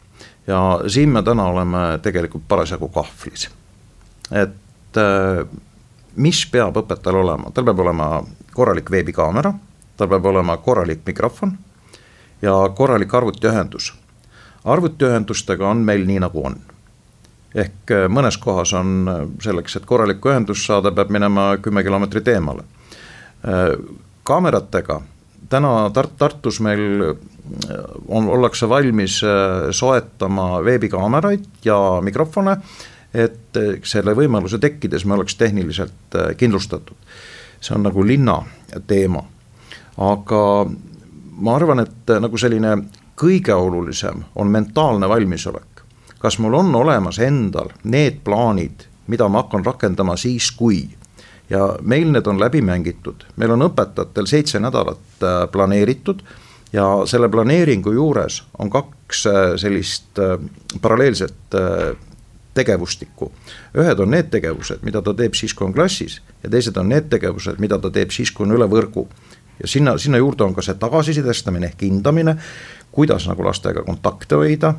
ja 0.47 0.81
siin 0.87 1.09
me 1.09 1.23
täna 1.23 1.43
oleme 1.43 1.99
tegelikult 2.01 2.43
parasjagu 2.47 2.87
kahvlis. 2.87 3.49
et 4.31 4.97
äh, 4.97 5.47
mis 6.15 6.45
peab 6.51 6.77
õpetajal 6.77 7.21
olema, 7.23 7.51
tal 7.51 7.65
peab 7.65 7.79
olema 7.79 8.23
korralik 8.53 8.91
veebikaamera, 8.91 9.53
tal 9.97 10.07
peab 10.07 10.25
olema 10.25 10.57
korralik 10.57 11.01
mikrofon 11.05 11.57
ja 12.41 12.53
korralik 12.75 13.13
arvutiühendus. 13.13 13.93
arvutiühendustega 14.63 15.67
on 15.69 15.77
meil 15.77 16.05
nii, 16.05 16.19
nagu 16.19 16.45
on 16.45 16.59
ehk 17.55 17.91
äh, 17.91 18.05
mõnes 18.11 18.37
kohas 18.41 18.73
on 18.77 19.09
äh, 19.09 19.21
selleks, 19.43 19.77
et 19.79 19.85
korralikku 19.87 20.31
ühendust 20.31 20.67
saada, 20.67 20.91
peab 20.95 21.13
minema 21.13 21.53
kümme 21.63 21.83
kilomeetrit 21.83 22.27
eemale. 22.35 22.65
Äh, 23.47 23.75
kaameratega 24.23 25.01
täna 25.49 25.75
Tart-, 25.93 26.17
Tartus 26.17 26.59
meil 26.65 27.13
on, 28.07 28.25
ollakse 28.33 28.65
valmis 28.69 29.19
soetama 29.77 30.63
veebikaameraid 30.65 31.45
ja 31.67 31.77
mikrofone, 32.01 32.55
et 33.13 33.59
selle 33.85 34.15
võimaluse 34.17 34.57
tekkides 34.59 35.05
me 35.05 35.13
oleks 35.13 35.37
tehniliselt 35.37 36.17
kindlustatud. 36.41 36.97
see 37.61 37.75
on 37.75 37.85
nagu 37.85 38.03
linna 38.03 38.39
teema 38.87 39.21
aga 39.97 40.41
ma 41.39 41.55
arvan, 41.55 41.83
et 41.85 42.13
nagu 42.21 42.39
selline 42.39 42.75
kõige 43.19 43.55
olulisem 43.55 44.23
on 44.35 44.51
mentaalne 44.51 45.09
valmisolek. 45.09 45.74
Kas 46.19 46.39
mul 46.39 46.53
on 46.53 46.75
olemas 46.75 47.19
endal 47.19 47.69
need 47.83 48.21
plaanid, 48.23 48.87
mida 49.07 49.27
ma 49.29 49.43
hakkan 49.43 49.65
rakendama 49.65 50.15
siis, 50.17 50.51
kui 50.51 50.87
ja 51.49 51.75
meil 51.81 52.11
need 52.11 52.27
on 52.27 52.39
läbi 52.39 52.61
mängitud, 52.61 53.25
meil 53.35 53.53
on 53.55 53.67
õpetajatel 53.67 54.27
seitse 54.29 54.59
nädalat 54.59 55.23
äh, 55.23 55.45
planeeritud 55.51 56.23
ja 56.73 56.87
selle 57.05 57.29
planeeringu 57.29 57.93
juures 57.93 58.41
on 58.59 58.69
kaks 58.73 59.25
äh, 59.29 59.41
sellist 59.61 60.19
äh, 60.19 60.39
paralleelset 60.81 61.57
tegevustikku. 62.55 63.31
ühed 63.77 63.99
on 63.99 64.11
need 64.11 64.31
tegevused, 64.31 64.79
mida 64.81 65.01
ta 65.01 65.13
teeb 65.13 65.33
siis, 65.35 65.53
kui 65.53 65.67
on 65.67 65.73
klassis 65.73 66.21
ja 66.43 66.49
teised 66.49 66.77
on 66.77 66.89
need 66.89 67.09
tegevused, 67.11 67.59
mida 67.59 67.79
ta 67.79 67.91
teeb 67.91 68.11
siis, 68.15 68.31
kui 68.31 68.47
on 68.47 68.55
üle 68.55 68.67
võrgu. 68.71 69.07
ja 69.59 69.67
sinna, 69.67 69.97
sinna 69.97 70.17
juurde 70.17 70.43
on 70.43 70.55
ka 70.55 70.61
see 70.61 70.79
tagasisidestamine 70.79 71.67
ehk 71.67 71.85
hindamine, 71.85 72.37
kuidas 72.91 73.27
nagu 73.27 73.43
lastega 73.43 73.83
kontakte 73.83 74.35
hoida 74.35 74.73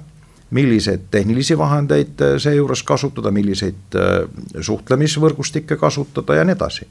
milliseid 0.51 1.01
tehnilisi 1.11 1.59
vahendeid 1.59 2.21
äh, 2.21 2.39
seejuures 2.39 2.83
kasutada, 2.83 3.31
milliseid 3.31 3.97
äh, 3.97 4.29
suhtlemisvõrgustikke 4.61 5.77
kasutada 5.77 6.35
ja 6.35 6.45
nii 6.45 6.55
edasi. 6.55 6.87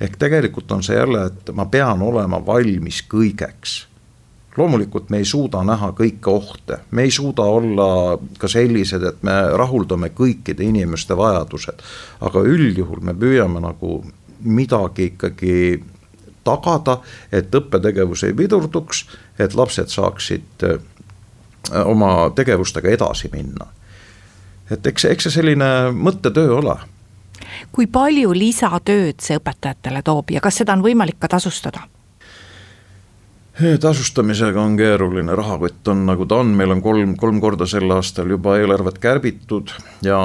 ehk 0.00 0.16
tegelikult 0.16 0.72
on 0.72 0.82
see 0.82 0.96
jälle, 0.96 1.26
et 1.26 1.54
ma 1.54 1.66
pean 1.66 2.02
olema 2.02 2.46
valmis 2.46 3.02
kõigeks. 3.14 3.86
loomulikult 4.56 5.10
me 5.10 5.18
ei 5.18 5.24
suuda 5.24 5.62
näha 5.64 5.92
kõiki 5.98 6.30
ohte, 6.30 6.78
me 6.90 7.02
ei 7.02 7.10
suuda 7.10 7.42
olla 7.42 8.18
ka 8.38 8.48
sellised, 8.48 9.02
et 9.02 9.22
me 9.22 9.32
rahuldame 9.56 10.08
kõikide 10.08 10.62
inimeste 10.62 11.16
vajadused. 11.16 11.82
aga 12.20 12.40
üldjuhul 12.40 13.00
me 13.00 13.14
püüame 13.14 13.60
nagu 13.60 14.04
midagi 14.40 15.04
ikkagi 15.04 15.82
tagada, 16.44 17.00
et 17.32 17.54
õppetegevus 17.54 18.24
ei 18.24 18.32
pidurduks, 18.32 19.04
et 19.38 19.54
lapsed 19.54 19.88
saaksid 19.88 20.64
äh, 20.64 20.78
oma 21.84 22.30
tegevustega 22.34 22.88
edasi 22.88 23.30
minna. 23.32 23.66
et 24.70 24.86
eks, 24.86 25.04
eks 25.04 25.28
see 25.28 25.38
selline 25.40 25.90
mõttetöö 25.94 26.56
ole. 26.58 26.76
kui 27.72 27.86
palju 27.86 28.34
lisatööd 28.34 29.20
see 29.20 29.38
õpetajatele 29.38 30.02
toob 30.02 30.30
ja 30.30 30.40
kas 30.40 30.62
seda 30.62 30.72
on 30.72 30.84
võimalik 30.84 31.18
ka 31.18 31.28
tasustada? 31.28 31.86
tasustamisega 33.80 34.62
on 34.62 34.76
keeruline, 34.76 35.34
rahakott 35.36 35.88
on 35.88 36.06
nagu 36.06 36.26
ta 36.26 36.40
on, 36.40 36.54
meil 36.56 36.70
on 36.70 36.82
kolm, 36.82 37.16
kolm 37.16 37.40
korda 37.40 37.66
sel 37.68 37.90
aastal 37.92 38.30
juba 38.30 38.56
eelarvet 38.58 38.98
kärbitud 38.98 39.72
ja 40.02 40.20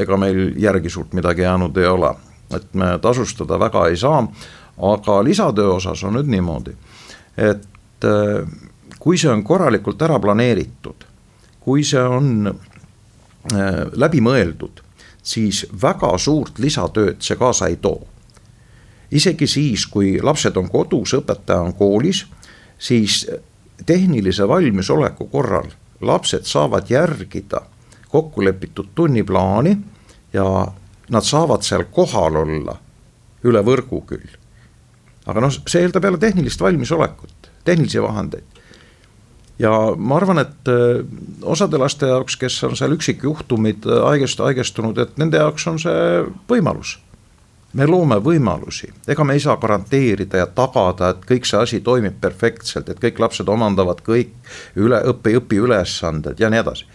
ega 0.00 0.16
meil 0.16 0.54
järgi 0.60 0.90
suurt 0.90 1.12
midagi 1.12 1.44
jäänud 1.44 1.76
ei 1.76 1.86
ole. 1.86 2.14
et 2.54 2.74
me 2.74 2.98
tasustada 3.02 3.58
väga 3.58 3.86
ei 3.88 3.96
saa, 3.96 4.20
aga 4.78 5.24
lisatöö 5.24 5.74
osas 5.74 6.04
on 6.04 6.14
nüüd 6.14 6.28
niimoodi, 6.30 6.74
et 7.36 8.04
äh, 8.04 8.46
kui 9.04 9.18
see 9.20 9.28
on 9.28 9.42
korralikult 9.44 10.00
ära 10.02 10.16
planeeritud, 10.16 11.04
kui 11.60 11.82
see 11.84 12.00
on 12.00 12.48
äh, 12.48 13.82
läbimõeldud, 13.92 14.80
siis 15.20 15.66
väga 15.82 16.14
suurt 16.18 16.58
lisatööd 16.58 17.20
see 17.24 17.36
kaasa 17.36 17.68
ei 17.68 17.76
too. 17.76 18.00
isegi 19.10 19.46
siis, 19.46 19.84
kui 19.86 20.16
lapsed 20.22 20.56
on 20.56 20.70
kodus, 20.72 21.12
õpetaja 21.20 21.66
on 21.66 21.74
koolis, 21.76 22.24
siis 22.78 23.26
tehnilise 23.86 24.48
valmisoleku 24.48 25.28
korral 25.28 25.68
lapsed 26.00 26.48
saavad 26.48 26.88
järgida 26.90 27.60
kokkulepitud 28.08 28.94
tunniplaani 28.94 29.76
ja 30.32 30.46
nad 31.10 31.28
saavad 31.28 31.62
seal 31.62 31.84
kohal 31.92 32.40
olla 32.40 32.78
üle 33.44 33.60
võrgu 33.60 34.00
küll. 34.08 34.32
aga 35.26 35.40
noh, 35.40 35.52
see 35.52 35.84
eeldab 35.84 36.04
jälle 36.04 36.18
tehnilist 36.18 36.60
valmisolekut, 36.60 37.50
tehnilisi 37.64 38.02
vahendeid 38.02 38.63
ja 39.58 39.70
ma 39.96 40.16
arvan, 40.16 40.38
et 40.42 40.68
äh, 40.68 41.04
osade 41.42 41.78
laste 41.78 42.08
jaoks, 42.10 42.36
kes 42.40 42.58
on 42.66 42.76
seal 42.78 42.94
üksikjuhtumid 42.96 43.86
äh, 43.86 44.02
haigest, 44.08 44.42
haigestunud, 44.42 44.98
et 44.98 45.16
nende 45.20 45.40
jaoks 45.40 45.66
on 45.70 45.80
see 45.82 46.22
võimalus. 46.50 46.98
me 47.74 47.86
loome 47.90 48.20
võimalusi, 48.22 48.86
ega 49.10 49.24
me 49.26 49.34
ei 49.34 49.40
saa 49.42 49.56
garanteerida 49.58 50.38
ja 50.38 50.46
tagada, 50.46 51.08
et 51.10 51.24
kõik 51.26 51.46
see 51.48 51.58
asi 51.58 51.80
toimib 51.82 52.20
perfektselt, 52.20 52.88
et 52.88 53.00
kõik 53.02 53.18
lapsed 53.18 53.48
omandavad 53.50 53.98
kõik 54.06 54.30
üle 54.78 55.00
õpi, 55.10 55.32
õpiülesanded 55.40 56.38
ja 56.38 56.50
nii 56.50 56.62
edasi. 56.62 56.86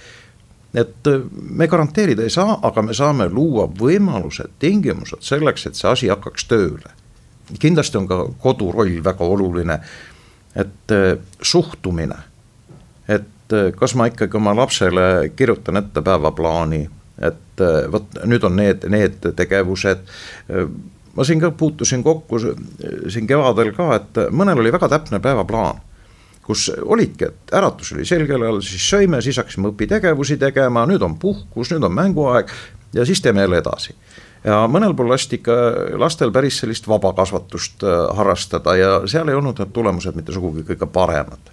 et 0.73 1.07
äh, 1.07 1.25
me 1.33 1.67
garanteerida 1.67 2.23
ei 2.23 2.29
saa, 2.29 2.59
aga 2.63 2.81
me 2.81 2.93
saame 2.93 3.29
luua 3.29 3.67
võimalused, 3.67 4.55
tingimused 4.59 5.21
selleks, 5.21 5.65
et 5.65 5.75
see 5.75 5.89
asi 5.89 6.07
hakkaks 6.07 6.45
tööle. 6.45 6.95
kindlasti 7.59 7.97
on 7.97 8.07
ka 8.07 8.25
kodu 8.39 8.71
roll 8.71 9.03
väga 9.03 9.25
oluline, 9.25 9.79
et 10.55 10.91
suhtumine 11.41 12.28
et 13.09 13.53
äh, 13.53 13.71
kas 13.75 13.95
ma 13.97 14.07
ikkagi 14.09 14.37
oma 14.37 14.53
lapsele 14.55 15.31
kirjutan 15.35 15.81
ette 15.81 16.03
päevaplaani, 16.05 16.83
et 17.25 17.65
äh, 17.65 17.81
vot 17.91 18.21
nüüd 18.29 18.45
on 18.45 18.55
need, 18.59 18.85
need 18.91 19.29
tegevused. 19.35 20.05
Äh, 20.53 20.71
ma 21.17 21.25
siin 21.25 21.41
ka 21.41 21.51
puutusin 21.51 22.03
kokku 22.05 22.39
siin 22.39 23.27
kevadel 23.27 23.73
ka, 23.75 23.91
et 23.97 24.19
mõnel 24.31 24.61
oli 24.61 24.73
väga 24.73 24.91
täpne 24.91 25.19
päevaplaan 25.23 25.85
kus 26.49 26.65
olidki, 26.81 27.27
et 27.27 27.51
äratus 27.53 27.91
oli 27.93 28.07
sel 28.09 28.23
kellal, 28.25 28.57
siis 28.65 28.81
söime, 28.89 29.19
siis 29.21 29.37
hakkasime 29.37 29.69
õpitegevusi 29.69 30.39
tegema, 30.41 30.81
nüüd 30.89 31.03
on 31.05 31.19
puhkus, 31.21 31.69
nüüd 31.69 31.85
on 31.85 31.93
mänguaeg 31.93 32.49
ja 32.97 33.05
siis 33.05 33.21
teeme 33.21 33.43
jälle 33.43 33.59
edasi 33.61 33.93
ja 34.43 34.63
mõnel 34.71 34.95
pool 34.97 35.11
lasti 35.11 35.37
ikka 35.37 35.57
lastel 36.01 36.33
päris 36.33 36.57
sellist 36.63 36.87
vabakasvatust 36.89 37.85
harrastada 38.17 38.75
ja 38.79 38.91
seal 39.09 39.29
ei 39.29 39.37
olnud 39.37 39.61
need 39.61 39.73
tulemused 39.75 40.17
mitte 40.17 40.33
sugugi 40.33 40.65
kõige 40.71 40.89
paremad 40.89 41.51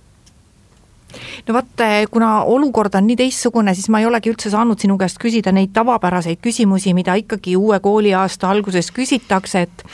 no 1.46 1.55
vot, 1.55 1.81
eh, 1.81 2.07
kuna 2.11 2.42
olukord 2.42 2.94
on 2.94 3.07
nii 3.07 3.18
teistsugune, 3.20 3.74
siis 3.74 3.88
ma 3.92 4.00
ei 4.00 4.09
olegi 4.09 4.33
üldse 4.33 4.50
saanud 4.52 4.81
sinu 4.81 4.98
käest 5.00 5.20
küsida 5.22 5.52
neid 5.55 5.74
tavapäraseid 5.76 6.40
küsimusi, 6.44 6.94
mida 6.94 7.16
ikkagi 7.18 7.57
uue 7.57 7.81
kooliaasta 7.81 8.50
alguses 8.50 8.90
küsitakse, 8.94 9.66
et 9.66 9.87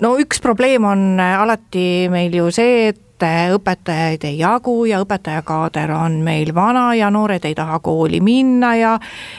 no 0.00 0.16
üks 0.20 0.42
probleem 0.42 0.88
on 0.88 1.20
eh, 1.20 1.36
alati 1.38 1.86
meil 2.12 2.34
ju 2.34 2.50
see, 2.54 2.90
et 2.94 3.26
eh, 3.26 3.50
õpetajaid 3.56 4.24
ei 4.30 4.40
jagu 4.40 4.76
ja 4.88 5.02
õpetajakaader 5.04 5.92
on 5.96 6.20
meil 6.26 6.54
vana 6.56 6.90
ja 6.98 7.10
noored 7.10 7.44
ei 7.44 7.56
taha 7.58 7.80
kooli 7.84 8.22
minna 8.24 8.74
ja 8.78 8.96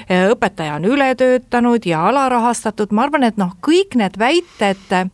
õpetaja 0.10 0.78
on 0.78 0.86
ületöötanud 0.86 1.90
ja 1.90 2.06
alarahastatud, 2.12 2.94
ma 2.94 3.08
arvan, 3.08 3.26
et 3.30 3.42
noh, 3.42 3.58
kõik 3.66 3.98
need 3.98 4.18
väited, 4.22 5.12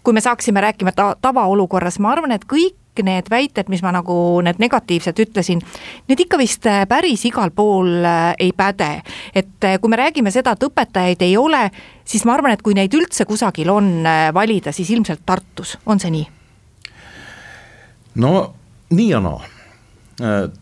kui 0.00 0.16
me 0.16 0.24
saaksime 0.24 0.62
rääkima 0.64 0.96
ta 0.96 1.12
tavaolukorras, 1.20 2.00
ma 2.00 2.14
arvan, 2.16 2.32
et 2.32 2.48
kõik 2.48 2.79
kõik 2.79 2.79
need 3.02 3.30
väited, 3.30 3.68
mis 3.68 3.82
ma 3.82 3.92
nagu 3.94 4.14
need 4.44 4.60
negatiivsed 4.60 5.18
ütlesin, 5.22 5.62
need 6.10 6.24
ikka 6.24 6.38
vist 6.40 6.66
äh, 6.68 6.82
päris 6.88 7.24
igal 7.28 7.52
pool 7.54 8.04
äh, 8.04 8.34
ei 8.38 8.52
päde. 8.56 9.02
et 9.34 9.64
äh, 9.64 9.78
kui 9.80 9.90
me 9.90 9.96
räägime 9.96 10.30
seda, 10.30 10.52
et 10.52 10.66
õpetajaid 10.66 11.22
ei 11.22 11.36
ole, 11.36 11.70
siis 12.04 12.24
ma 12.24 12.34
arvan, 12.34 12.52
et 12.52 12.62
kui 12.62 12.74
neid 12.74 12.94
üldse 12.94 13.24
kusagil 13.24 13.70
on 13.70 14.04
valida, 14.34 14.72
siis 14.72 14.90
ilmselt 14.90 15.22
Tartus, 15.26 15.78
on 15.86 16.00
see 16.00 16.10
nii? 16.10 16.26
no 18.14 18.32
nii 18.90 19.08
ja 19.10 19.20
naa, 19.22 19.44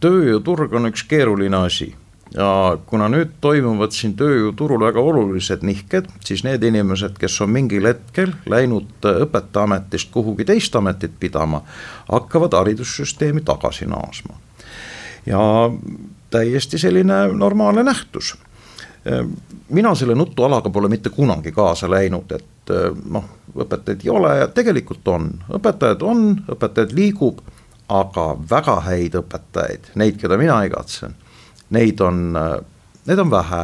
tööjõuturg 0.00 0.74
on 0.76 0.92
üks 0.92 1.02
keeruline 1.08 1.64
asi 1.64 1.94
ja 2.34 2.78
kuna 2.86 3.08
nüüd 3.08 3.36
toimuvad 3.40 3.94
siin 3.96 4.14
tööjõuturul 4.18 4.82
väga 4.82 5.00
olulised 5.00 5.64
nihked, 5.64 6.10
siis 6.24 6.44
need 6.44 6.64
inimesed, 6.64 7.16
kes 7.20 7.40
on 7.44 7.52
mingil 7.54 7.88
hetkel 7.88 8.34
läinud 8.50 9.08
õpetajaametist 9.08 10.12
kuhugi 10.12 10.44
teist 10.48 10.76
ametit 10.76 11.16
pidama, 11.20 11.62
hakkavad 12.08 12.56
haridussüsteemi 12.58 13.44
tagasi 13.46 13.88
naasma. 13.88 14.36
ja 15.26 15.40
täiesti 16.30 16.78
selline 16.78 17.26
normaalne 17.32 17.82
nähtus. 17.82 18.36
mina 19.68 19.94
selle 19.94 20.14
nutualaga 20.14 20.70
pole 20.70 20.88
mitte 20.88 21.10
kunagi 21.10 21.52
kaasa 21.52 21.90
läinud, 21.90 22.32
et 22.32 22.72
noh, 23.10 23.24
õpetajaid 23.56 24.04
ei 24.04 24.10
ole 24.10 24.38
ja 24.38 24.48
tegelikult 24.48 25.08
on, 25.08 25.30
õpetajad 25.48 26.02
on, 26.02 26.42
õpetajaid 26.48 26.92
liigub, 26.92 27.40
aga 27.88 28.36
väga 28.50 28.80
häid 28.80 29.14
õpetajaid, 29.16 29.94
neid, 29.94 30.20
keda 30.20 30.36
mina 30.36 30.60
igatsen 30.64 31.16
neid 31.74 32.00
on, 32.00 32.32
neid 33.06 33.18
on 33.18 33.30
vähe 33.30 33.62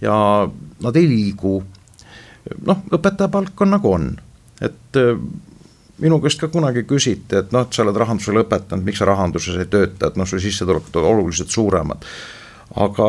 ja 0.00 0.16
nad 0.82 0.96
ei 0.96 1.08
liigu. 1.08 1.62
noh, 2.66 2.82
õpetaja 2.92 3.30
palk 3.32 3.60
on 3.64 3.70
nagu 3.72 3.92
on, 3.92 4.10
et 4.60 4.98
äh, 5.00 5.14
minu 6.04 6.18
käest 6.20 6.42
ka 6.42 6.50
kunagi 6.52 6.84
küsiti, 6.84 7.38
et 7.38 7.54
noh, 7.54 7.64
et 7.64 7.72
sa 7.72 7.82
oled 7.84 7.96
rahanduse 7.96 8.34
lõpetanud, 8.34 8.84
miks 8.84 9.00
sa 9.00 9.08
rahanduses 9.08 9.56
ei 9.62 9.70
tööta, 9.70 10.10
et 10.10 10.18
noh, 10.20 10.28
su 10.28 10.40
sissetulekud 10.42 11.00
on 11.00 11.08
oluliselt 11.14 11.50
suuremad. 11.50 12.04
aga 12.74 13.08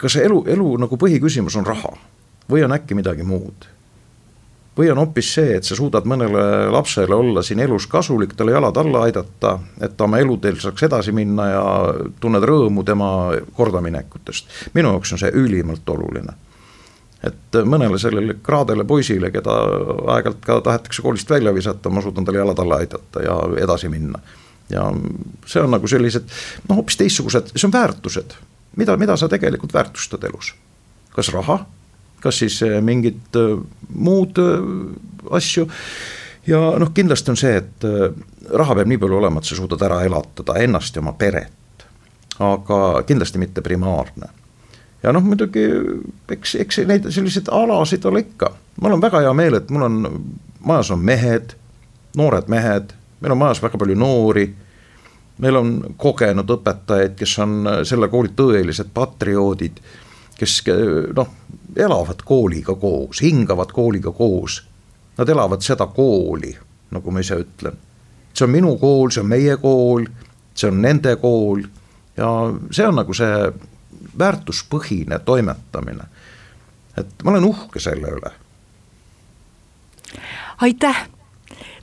kas 0.00 0.16
elu, 0.16 0.44
elu 0.46 0.70
nagu 0.80 0.96
põhiküsimus 0.96 1.58
on 1.60 1.66
raha 1.66 1.92
või 2.50 2.64
on 2.64 2.72
äkki 2.72 2.96
midagi 2.96 3.26
muud 3.26 3.66
või 4.80 4.90
on 4.92 5.00
hoopis 5.02 5.34
see, 5.34 5.56
et 5.58 5.66
sa 5.66 5.76
suudad 5.76 6.06
mõnele 6.08 6.42
lapsele 6.72 7.14
olla 7.14 7.42
siin 7.44 7.60
elus 7.60 7.86
kasulik, 7.90 8.32
talle 8.36 8.54
jalad 8.54 8.76
alla 8.80 9.04
aidata, 9.06 9.58
et 9.80 9.96
ta 9.96 10.06
oma 10.06 10.20
eluteel 10.22 10.56
saaks 10.60 10.86
edasi 10.88 11.12
minna 11.16 11.48
ja 11.50 11.64
tunned 12.20 12.44
rõõmu 12.48 12.84
tema 12.86 13.10
kordaminekutest. 13.56 14.48
minu 14.74 14.94
jaoks 14.94 15.12
on 15.12 15.20
see 15.22 15.32
ülimalt 15.36 15.88
oluline. 15.88 16.32
et 17.24 17.56
mõnele 17.68 17.98
sellele 18.00 18.38
kraadele 18.42 18.84
poisile, 18.84 19.30
keda 19.30 19.56
aeg-ajalt 20.14 20.44
ka 20.44 20.60
tahetakse 20.64 21.02
koolist 21.02 21.30
välja 21.30 21.52
visata, 21.54 21.90
ma 21.90 22.00
suudan 22.00 22.24
talle 22.24 22.38
jalad 22.38 22.58
alla 22.58 22.76
aidata 22.80 23.22
ja 23.22 23.36
edasi 23.62 23.88
minna. 23.88 24.18
ja 24.70 24.86
see 25.46 25.62
on 25.62 25.70
nagu 25.70 25.88
sellised 25.88 26.24
noh, 26.68 26.76
hoopis 26.76 26.96
teistsugused, 26.96 27.52
see 27.56 27.68
on 27.68 27.76
väärtused, 27.76 28.38
mida, 28.76 28.96
mida 28.96 29.16
sa 29.16 29.28
tegelikult 29.28 29.74
väärtustad 29.74 30.24
elus. 30.24 30.54
kas 31.12 31.32
raha, 31.32 31.66
kas 32.20 32.42
siis 32.42 32.62
eh, 32.66 32.80
mingid 32.84 33.36
eh, 33.38 33.54
muud 33.94 34.38
eh, 34.38 34.66
asju 35.36 35.66
ja 36.46 36.60
noh, 36.80 36.92
kindlasti 36.94 37.32
on 37.32 37.38
see, 37.38 37.56
et 37.60 37.84
raha 38.56 38.74
peab 38.78 38.88
nii 38.90 38.98
palju 38.98 39.18
olema, 39.20 39.40
et 39.40 39.48
sa 39.48 39.56
suudad 39.58 39.82
ära 39.86 40.00
elatada 40.06 40.56
ennast 40.62 40.96
ja 40.96 41.02
oma 41.02 41.12
peret. 41.18 41.52
aga 42.40 43.02
kindlasti 43.06 43.38
mitte 43.38 43.60
primaarne 43.60 44.30
ja 45.02 45.12
noh, 45.12 45.24
muidugi 45.24 45.66
eks, 46.32 46.54
eks 46.64 46.82
neid 46.88 47.08
selliseid 47.12 47.52
alasid 47.52 48.04
ole 48.08 48.24
ikka. 48.24 48.52
mul 48.80 48.96
on 48.96 49.02
väga 49.02 49.20
hea 49.26 49.34
meel, 49.36 49.60
et 49.60 49.70
mul 49.70 49.86
on, 49.86 50.00
majas 50.64 50.90
on 50.90 51.04
mehed, 51.04 51.54
noored 52.16 52.48
mehed, 52.48 52.92
meil 53.20 53.36
on 53.36 53.38
majas 53.38 53.62
väga 53.62 53.78
palju 53.78 53.96
noori. 53.96 54.48
meil 55.40 55.56
on 55.56 55.94
kogenud 55.96 56.50
õpetajaid, 56.50 57.16
kes 57.16 57.38
on 57.38 57.68
selle 57.88 58.08
kooli 58.08 58.32
tõelised 58.36 58.90
patrioodid, 58.94 59.78
kes 60.40 60.62
noh, 61.16 61.28
elavad 61.76 62.22
kooliga 62.24 62.74
koos, 62.74 63.20
hingavad 63.22 63.72
kooliga 63.76 64.12
koos. 64.12 64.62
Nad 65.18 65.28
elavad 65.28 65.60
seda 65.60 65.86
kooli, 65.86 66.54
nagu 66.90 67.12
ma 67.12 67.20
ise 67.20 67.36
ütlen. 67.44 67.76
see 68.34 68.44
on 68.46 68.50
minu 68.50 68.76
kool, 68.78 69.10
see 69.10 69.20
on 69.20 69.28
meie 69.28 69.56
kool, 69.60 70.06
see 70.54 70.68
on 70.70 70.80
nende 70.82 71.16
kool 71.20 71.60
ja 72.16 72.28
see 72.70 72.86
on 72.86 72.96
nagu 72.96 73.14
see 73.14 73.52
väärtuspõhine 74.18 75.18
toimetamine. 75.24 76.04
et 76.96 77.22
ma 77.24 77.30
olen 77.30 77.44
uhke 77.44 77.80
selle 77.80 78.08
üle. 78.08 78.32
aitäh, 80.60 81.08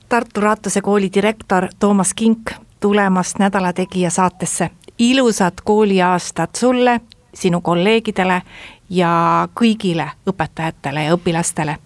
Tartu 0.08 0.40
Raatuse 0.40 0.80
kooli 0.80 1.10
direktor 1.14 1.68
Toomas 1.78 2.14
Kink 2.14 2.50
tulemast 2.80 3.38
Nädala 3.38 3.72
Tegija 3.72 4.10
saatesse. 4.10 4.70
ilusat 4.98 5.60
kooliaastat 5.60 6.54
sulle, 6.54 7.00
sinu 7.40 7.60
kolleegidele 7.60 8.42
ja 8.90 9.12
kõigile 9.54 10.10
õpetajatele 10.26 11.04
ja 11.08 11.14
õpilastele. 11.16 11.76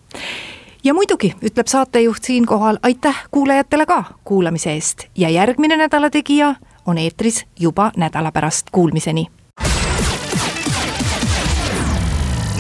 Ja 0.84 0.94
muidugi 0.94 1.34
ütleb 1.42 1.66
saatejuht 1.66 2.24
siinkohal 2.24 2.78
aitäh 2.82 3.24
kuulajatele 3.30 3.86
ka 3.86 4.05
kuulamise 4.24 4.72
eest. 4.72 5.07
Ja 5.16 5.28
järgmine 5.28 5.76
Nädala 5.76 6.11
Tegija 6.11 6.55
on 6.86 6.98
eetris 6.98 7.44
juba 7.61 7.92
nädala 7.96 8.32
pärast, 8.32 8.66
kuulmiseni. 8.72 9.26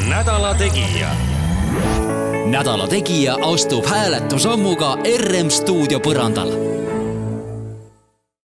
Nädala 0.08 0.54
Tegija. 0.54 1.08
nädala 2.46 2.88
Tegija 2.88 3.36
astub 3.52 3.86
hääletusammuga 3.86 4.98
RM 5.18 5.50
stuudio 5.50 5.98
põrandal 5.98 6.50